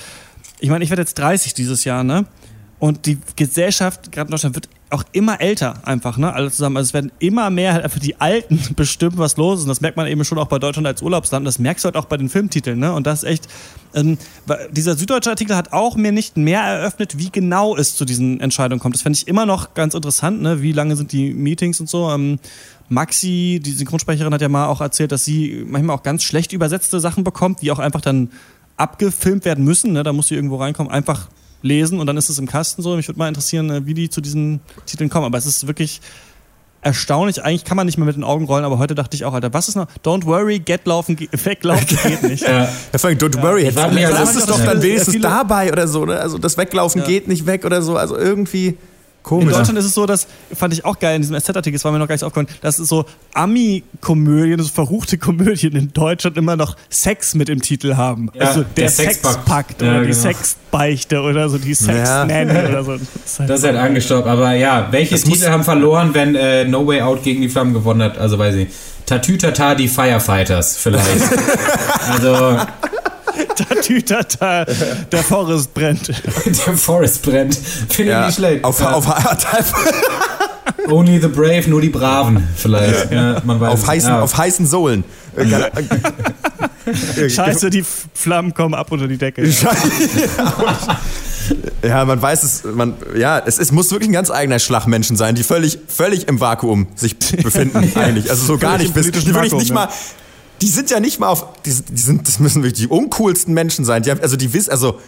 [0.60, 2.26] ich meine, ich werde jetzt 30 dieses Jahr, ne?
[2.78, 6.34] Und die Gesellschaft, gerade in Deutschland, wird auch immer älter einfach, ne?
[6.34, 6.78] Alle zusammen.
[6.78, 9.64] Also es werden immer mehr halt einfach die Alten bestimmen, was los ist.
[9.64, 11.48] Und das merkt man eben schon auch bei Deutschland als Urlaubsland.
[11.48, 12.93] Das merkst du halt auch bei den Filmtiteln, ne?
[12.93, 13.48] Und das ist echt.
[13.93, 14.18] Ähm,
[14.72, 18.82] dieser süddeutsche Artikel hat auch mir nicht mehr eröffnet, wie genau es zu diesen Entscheidungen
[18.82, 18.96] kommt.
[18.96, 20.62] Das fände ich immer noch ganz interessant, ne?
[20.62, 22.10] Wie lange sind die Meetings und so.
[22.12, 22.39] Ähm,
[22.89, 27.00] Maxi, die Synchronsprecherin, hat ja mal auch erzählt, dass sie manchmal auch ganz schlecht übersetzte
[27.00, 28.30] Sachen bekommt, die auch einfach dann
[28.78, 29.93] abgefilmt werden müssen.
[29.93, 30.03] Ne?
[30.03, 31.28] Da muss sie irgendwo reinkommen, einfach
[31.61, 32.95] lesen und dann ist es im Kasten so.
[32.95, 35.26] Mich würde mal interessieren, äh, wie die zu diesen Titeln kommen.
[35.26, 36.01] Aber es ist wirklich
[36.82, 37.43] erstaunlich.
[37.43, 39.51] Eigentlich kann man nicht mehr mit den Augen rollen, aber heute dachte ich auch, Alter,
[39.53, 39.88] was ist noch?
[40.03, 42.43] Don't worry, get laufen, weglaufen geht nicht.
[42.43, 42.69] Ja.
[42.93, 43.78] Ja, vor allem, don't worry, lass
[44.30, 44.65] also- es doch Ja.
[44.65, 46.05] dann wenigstens dabei oder so.
[46.05, 46.19] Ne?
[46.19, 47.97] Also das Weglaufen geht nicht weg oder so.
[47.97, 48.78] Also irgendwie
[49.26, 49.53] In komisch.
[49.53, 51.99] Deutschland ist es so, dass, fand ich auch geil in diesem SZ-Artikel, das war mir
[51.99, 57.36] noch gar nicht aufgefallen, dass so Ami-Komödien, so verruchte Komödien in Deutschland immer noch Sex
[57.36, 58.30] mit im Titel haben.
[58.34, 59.82] Ja, also der der, Sexpakt.
[59.82, 60.19] Oder Ja, die genau.
[60.19, 62.93] Sexbeichte oder so, die Sex-Nanny oder so.
[62.93, 64.28] Das ist halt Das ist halt angestaubt.
[64.28, 68.01] Aber ja, welche Titel haben verloren, wenn äh, No Way Out gegen die Flammen gewonnen
[68.01, 68.17] hat?
[68.17, 68.67] Also weiß ich.
[69.05, 71.05] Tatütata, die Firefighters vielleicht.
[72.11, 72.57] also
[73.56, 74.66] Tatütata,
[75.12, 76.08] der Forest brennt.
[76.45, 77.56] der Forest brennt.
[77.56, 78.64] Finde ich ja, nicht schlecht.
[78.64, 78.91] auf, ja.
[78.91, 79.08] auf,
[80.88, 83.12] Only the Brave, nur die Braven vielleicht.
[83.12, 84.22] Ja, man weiß auf, heißen, ja.
[84.22, 85.03] auf heißen Sohlen.
[87.28, 87.84] Scheiße, die
[88.14, 89.43] Flammen kommen ab unter die Decke.
[91.84, 95.36] Ja, man weiß es, man, ja, es, es muss wirklich ein ganz eigener Schlagmenschen sein,
[95.36, 98.32] die völlig, völlig im Vakuum sich befinden, eigentlich.
[98.32, 99.76] Also so gar nicht Die wirklich Vakuum, nicht ja.
[99.76, 99.89] mal,
[100.62, 103.86] die sind ja nicht mal auf, die, die sind, das müssen wirklich die uncoolsten Menschen
[103.86, 104.03] sein.
[104.03, 104.99] Die haben, also die wissen, also,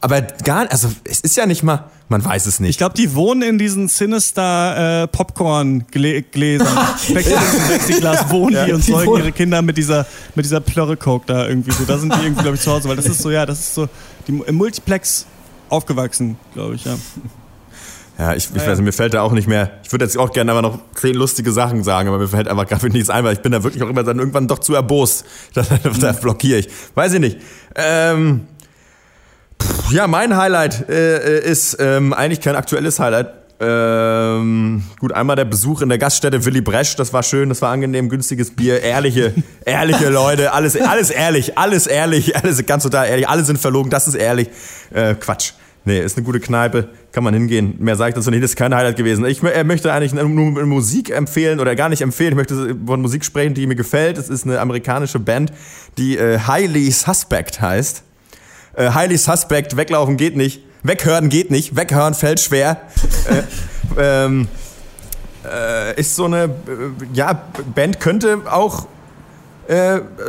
[0.00, 2.70] aber gar, also es ist ja nicht mal, man weiß es nicht.
[2.70, 6.68] Ich glaube, die wohnen in diesen Sinister äh, Popcorn-Gläsern.
[7.06, 11.48] Plexiglas wohnen die und Die zeugen wohnen- ihre Kinder mit dieser, mit dieser Plörre-Coke da
[11.48, 11.84] irgendwie so.
[11.84, 13.74] Da sind die irgendwie, glaube ich, zu Hause, weil das ist so, ja, das ist
[13.74, 13.88] so
[14.26, 15.26] die, im Multiplex
[15.68, 16.94] aufgewachsen, glaube ich, ja.
[18.18, 19.70] Ja, ich, ich weiß mir fällt da auch nicht mehr.
[19.84, 22.66] Ich würde jetzt auch gerne aber noch zehn lustige Sachen sagen, aber mir fällt einfach
[22.66, 25.24] gerade nichts ein, weil ich bin da wirklich auch immer dann irgendwann doch zu erbost.
[25.54, 25.62] Da,
[26.00, 26.68] da blockiere ich.
[26.94, 27.38] Weiß ich nicht.
[27.76, 28.46] Ähm,
[29.62, 33.28] pff, ja, mein Highlight äh, ist ähm, eigentlich kein aktuelles Highlight.
[33.60, 37.72] Ähm, gut, einmal der Besuch in der Gaststätte Willy Bresch, das war schön, das war
[37.72, 43.28] angenehm, günstiges Bier, ehrliche, ehrliche Leute, alles, alles ehrlich, alles ehrlich, alles ganz total ehrlich,
[43.28, 44.48] alle sind verlogen, das ist ehrlich.
[44.92, 45.52] Äh, Quatsch.
[45.84, 47.76] Nee, ist eine gute Kneipe, kann man hingehen.
[47.78, 49.24] Mehr sage ich dazu nicht, das ist kein Highlight gewesen.
[49.24, 52.32] Ich äh, möchte eigentlich nur Musik empfehlen oder gar nicht empfehlen.
[52.32, 54.18] Ich möchte von Musik sprechen, die mir gefällt.
[54.18, 55.52] Es ist eine amerikanische Band,
[55.96, 58.02] die äh, Highly Suspect heißt.
[58.74, 60.62] Äh, Highly Suspect, weglaufen geht nicht.
[60.82, 61.74] Weghören geht nicht.
[61.76, 62.80] Weghören fällt schwer.
[63.28, 63.42] äh,
[64.24, 64.48] ähm,
[65.44, 66.50] äh, ist so eine, äh,
[67.12, 67.42] ja,
[67.74, 68.86] Band könnte auch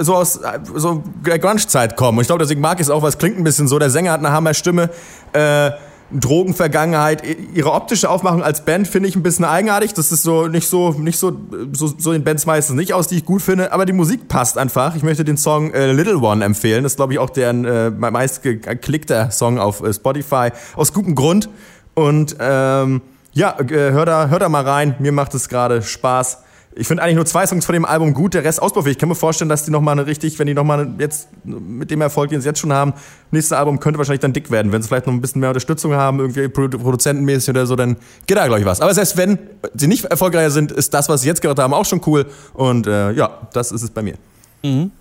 [0.02, 0.38] so aus
[0.76, 2.18] so der Grunge-Zeit kommen.
[2.18, 3.80] Und ich glaube, deswegen mag ich es auch, weil es klingt ein bisschen so.
[3.80, 4.90] Der Sänger hat eine Hammer-Stimme.
[5.34, 5.72] Äh,
[6.12, 7.24] Drogenvergangenheit.
[7.54, 9.94] Ihre optische Aufmachung als Band finde ich ein bisschen eigenartig.
[9.94, 11.34] Das ist so nicht so nicht so
[11.72, 13.72] so, so in Bands meistens nicht aus, die ich gut finde.
[13.72, 14.96] Aber die Musik passt einfach.
[14.96, 16.84] Ich möchte den Song äh, Little One empfehlen.
[16.84, 21.14] Das ist glaube ich auch deren äh, meist geklickter Song auf äh, Spotify aus gutem
[21.14, 21.50] Grund.
[21.94, 23.02] Und ähm,
[23.34, 24.96] ja, äh, hör da hör da mal rein.
[25.00, 26.40] Mir macht es gerade Spaß.
[26.76, 28.94] Ich finde eigentlich nur zwei Songs von dem Album gut, der Rest ausbaufähig.
[28.94, 32.02] Ich kann mir vorstellen, dass die nochmal eine richtig, wenn die nochmal jetzt mit dem
[32.02, 32.94] Erfolg, den sie jetzt schon haben,
[33.32, 34.72] nächstes Album könnte wahrscheinlich dann dick werden.
[34.72, 37.98] Wenn sie vielleicht noch ein bisschen mehr Unterstützung haben, irgendwie produzentenmäßig oder so, dann
[38.28, 38.82] geht da, glaube ich, was.
[38.82, 39.40] Aber selbst wenn
[39.74, 42.28] sie nicht erfolgreicher sind, ist das, was sie jetzt gerade haben, auch schon cool.
[42.54, 44.16] Und äh, ja, das ist es bei mir.
[44.64, 44.92] Mhm.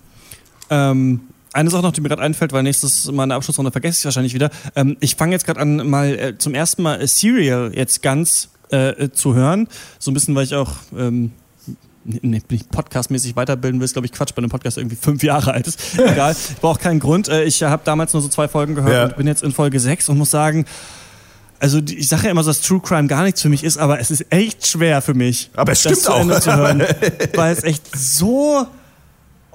[0.71, 1.21] Ähm,
[1.53, 4.33] eine Sache noch, die mir gerade einfällt, weil nächstes Mal eine Abschlussrunde vergesse ich wahrscheinlich
[4.33, 4.49] wieder.
[4.75, 9.09] Ähm, ich fange jetzt gerade an, mal äh, zum ersten Mal Serial jetzt ganz äh,
[9.09, 9.67] zu hören.
[9.99, 11.31] So ein bisschen, weil ich auch ähm,
[12.03, 12.41] nee,
[12.71, 15.79] podcastmäßig weiterbilden will, ist, glaube ich, Quatsch, bei einem Podcast irgendwie fünf Jahre alt ist.
[15.97, 17.27] Egal, ich brauche keinen Grund.
[17.27, 19.03] Äh, ich habe damals nur so zwei Folgen gehört ja.
[19.05, 20.65] und bin jetzt in Folge sechs und muss sagen,
[21.59, 23.99] also ich sage ja immer so, dass True Crime gar nichts für mich ist, aber
[23.99, 26.21] es ist echt schwer für mich, aber es das stimmt zu auch.
[26.21, 26.83] Ende zu hören,
[27.35, 28.65] weil es echt so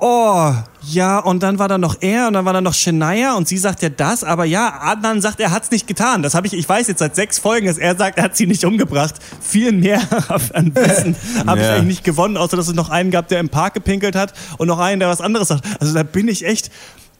[0.07, 0.53] Oh,
[0.83, 3.57] ja, und dann war da noch er und dann war da noch Shania und sie
[3.57, 6.23] sagt ja das, aber ja, Adnan sagt, er hat's nicht getan.
[6.23, 8.47] Das habe ich, ich weiß jetzt seit sechs Folgen, dass er sagt, er hat sie
[8.47, 9.15] nicht umgebracht.
[9.41, 10.03] Viel mehr
[10.53, 13.49] an Wissen habe ich eigentlich nicht gewonnen, außer dass es noch einen gab, der im
[13.49, 15.65] Park gepinkelt hat und noch einen, der was anderes sagt.
[15.81, 16.71] Also da bin ich echt,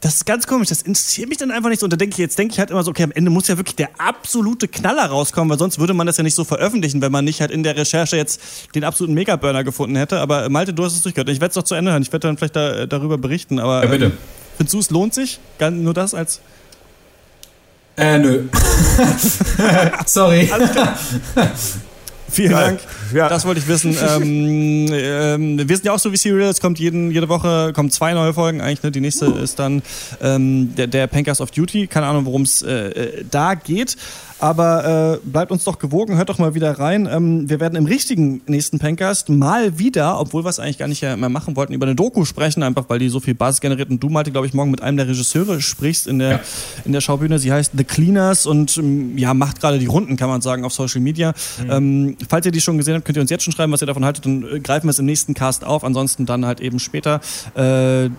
[0.05, 1.87] das ist ganz komisch, das interessiert mich dann einfach nicht so.
[1.87, 3.57] Und da denke ich, jetzt denke ich halt immer so, okay, am Ende muss ja
[3.57, 7.11] wirklich der absolute Knaller rauskommen, weil sonst würde man das ja nicht so veröffentlichen, wenn
[7.11, 8.39] man nicht halt in der Recherche jetzt
[8.75, 10.19] den absoluten Megaburner gefunden hätte.
[10.19, 11.29] Aber Malte, du hast es durchgehört.
[11.29, 12.03] Ich werde es doch zu Ende hören.
[12.03, 13.57] Ich werde dann vielleicht da, darüber berichten.
[13.57, 14.05] Aber ja, bitte.
[14.05, 14.17] Ähm,
[14.57, 15.39] findest du, es lohnt sich?
[15.71, 16.39] Nur das als.
[17.97, 18.43] Äh, nö.
[20.05, 20.51] Sorry.
[22.29, 22.65] Vielen Geil.
[22.65, 22.79] Dank.
[23.13, 23.29] Ja.
[23.29, 23.95] Das wollte ich wissen.
[24.09, 26.49] ähm, ähm, wir sind ja auch so wie Serial.
[26.49, 28.83] Es kommt jeden, jede Woche kommen zwei neue Folgen eigentlich.
[28.83, 28.91] Ne?
[28.91, 29.81] Die nächste ist dann
[30.21, 31.87] ähm, der, der Pankers of Duty.
[31.87, 33.95] Keine Ahnung, worum es äh, äh, da geht.
[34.39, 37.07] Aber äh, bleibt uns doch gewogen, hört doch mal wieder rein.
[37.09, 41.01] Ähm, wir werden im richtigen nächsten Pancast mal wieder, obwohl wir es eigentlich gar nicht
[41.01, 43.89] mehr machen wollten, über eine Doku sprechen, einfach weil die so viel Basis generiert.
[43.89, 46.39] Und du, Malte, glaube ich, morgen mit einem der Regisseure sprichst in der, Ja.
[46.83, 47.39] in der Schaubühne.
[47.39, 50.73] Sie heißt The Cleaners und ähm, ja, macht gerade die Runden, kann man sagen, auf
[50.73, 51.33] Social Media.
[51.69, 53.87] Ähm, falls ihr die schon gesehen habt, könnt ihr uns jetzt schon schreiben, was ihr
[53.87, 54.25] davon haltet.
[54.25, 55.83] Dann äh, greifen wir es im nächsten Cast auf.
[55.85, 57.21] Ansonsten dann halt eben später.
[57.55, 58.09] Äh,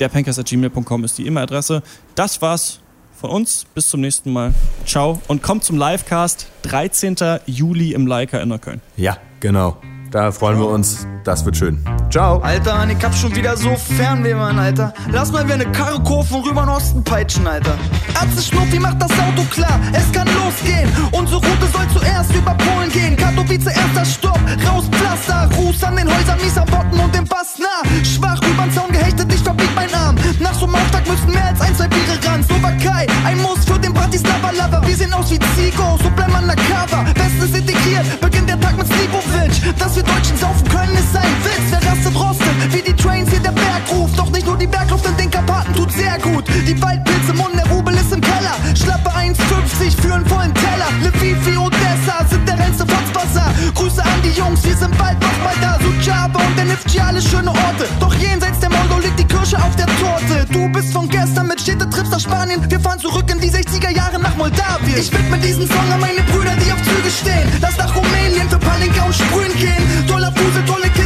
[0.00, 1.82] der Pancast.gmail.com ist die E-Mail-Adresse.
[2.16, 2.80] Das war's
[3.24, 3.64] von uns.
[3.74, 4.52] Bis zum nächsten Mal.
[4.84, 5.20] Ciao.
[5.28, 7.16] Und kommt zum Livecast 13.
[7.46, 8.82] Juli im Leica in Neukölln.
[8.96, 9.78] Ja, genau.
[10.10, 11.06] Da freuen wir uns.
[11.24, 11.82] Das wird schön.
[12.14, 12.38] Ciao.
[12.38, 14.94] Alter, Mann, ich hab schon wieder so Fernweh, Mann, Alter.
[15.10, 17.76] Lass mal wie eine Karre kurven rüber in Osten peitschen, Alter.
[18.14, 20.88] Atze Schnuffi macht das Auto klar, es kann losgehen.
[21.10, 23.16] Unsere Route soll zuerst über Polen gehen.
[23.16, 25.50] Katowice, erster Stopp, raus Pflaster.
[25.56, 27.82] Ruß an den Häusern, mieser Botten und dem Bass nah.
[28.04, 30.14] Schwach übern Zaun gehechtet, ich verbieg mein Arm.
[30.38, 32.44] Nach so einem Auftrag müssten mehr als ein, zwei Biere ran.
[32.44, 34.86] Slowakei, ein Muss für den Bratislava-Lover.
[34.86, 37.06] Wir sehen aus wie Zigo, so bleiben undercover.
[37.14, 39.76] Bestens integriert, beginnt der Tag mit Slipovic.
[39.80, 41.64] Dass wir Deutschen saufen können, ist ein Witz.
[41.70, 44.18] Wer rastet rostet, wie die Trains hier der Berg ruft.
[44.18, 46.44] Doch nicht nur die Bergluft in den Karpaten tut sehr gut.
[46.66, 48.54] Die Waldpilze im Mund, der Rubel ist im Keller.
[48.74, 50.88] Schlappe 1,50 für einen vollen Teller.
[51.02, 53.52] Lviv, Odessa sind der reinste Fotzbazar.
[53.74, 55.78] Grüße an die Jungs, wir sind bald noch mal da.
[55.80, 57.86] Suceava und der Nifty, alle schöne Orte.
[58.00, 60.46] Doch jenseits der Mongol liegt die Kirsche auf der Torte.
[60.52, 62.60] Du bist von gestern mit Städtetrips nach Spanien.
[62.68, 64.98] Wir fahren zurück in die 60er Jahre nach Moldawien.
[64.98, 67.48] Ich widme diesen Song an meine Brüder, die auf Züge stehen.
[67.60, 70.06] Lass nach Rumänien für Palinka und Sprühen gehen.
[70.06, 71.03] Toller Fusel, tolle Kisten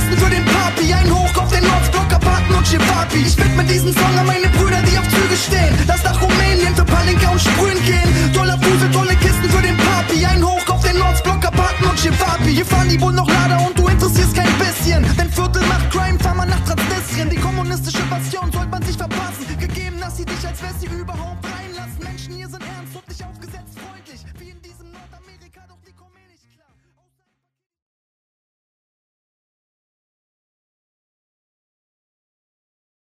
[0.69, 0.93] Papi.
[0.93, 3.21] Ein Hoch auf den Nordblock, Karpaten und Chepapi.
[3.27, 5.75] Ich widme diesen Song an meine Brüder, die auf Züge stehen.
[5.87, 8.33] Lass nach Rumänien für Palinka und Sprühen gehen.
[8.35, 10.27] Toller Fusel, tolle Kisten für den Papi.
[10.27, 12.53] Ein Hoch auf den Nordblock, Karpaten und Chepapi.
[12.53, 15.05] Hier fahren die wohl noch Lader und du interessierst kein bisschen.
[15.17, 17.31] Denn Viertel macht Crime, fahr mal nach Transnistrien.
[17.31, 19.47] Die kommunistische Passion sollte man sich verpassen.
[19.59, 21.38] Gegeben, dass sie dich als wär sie überhaupt.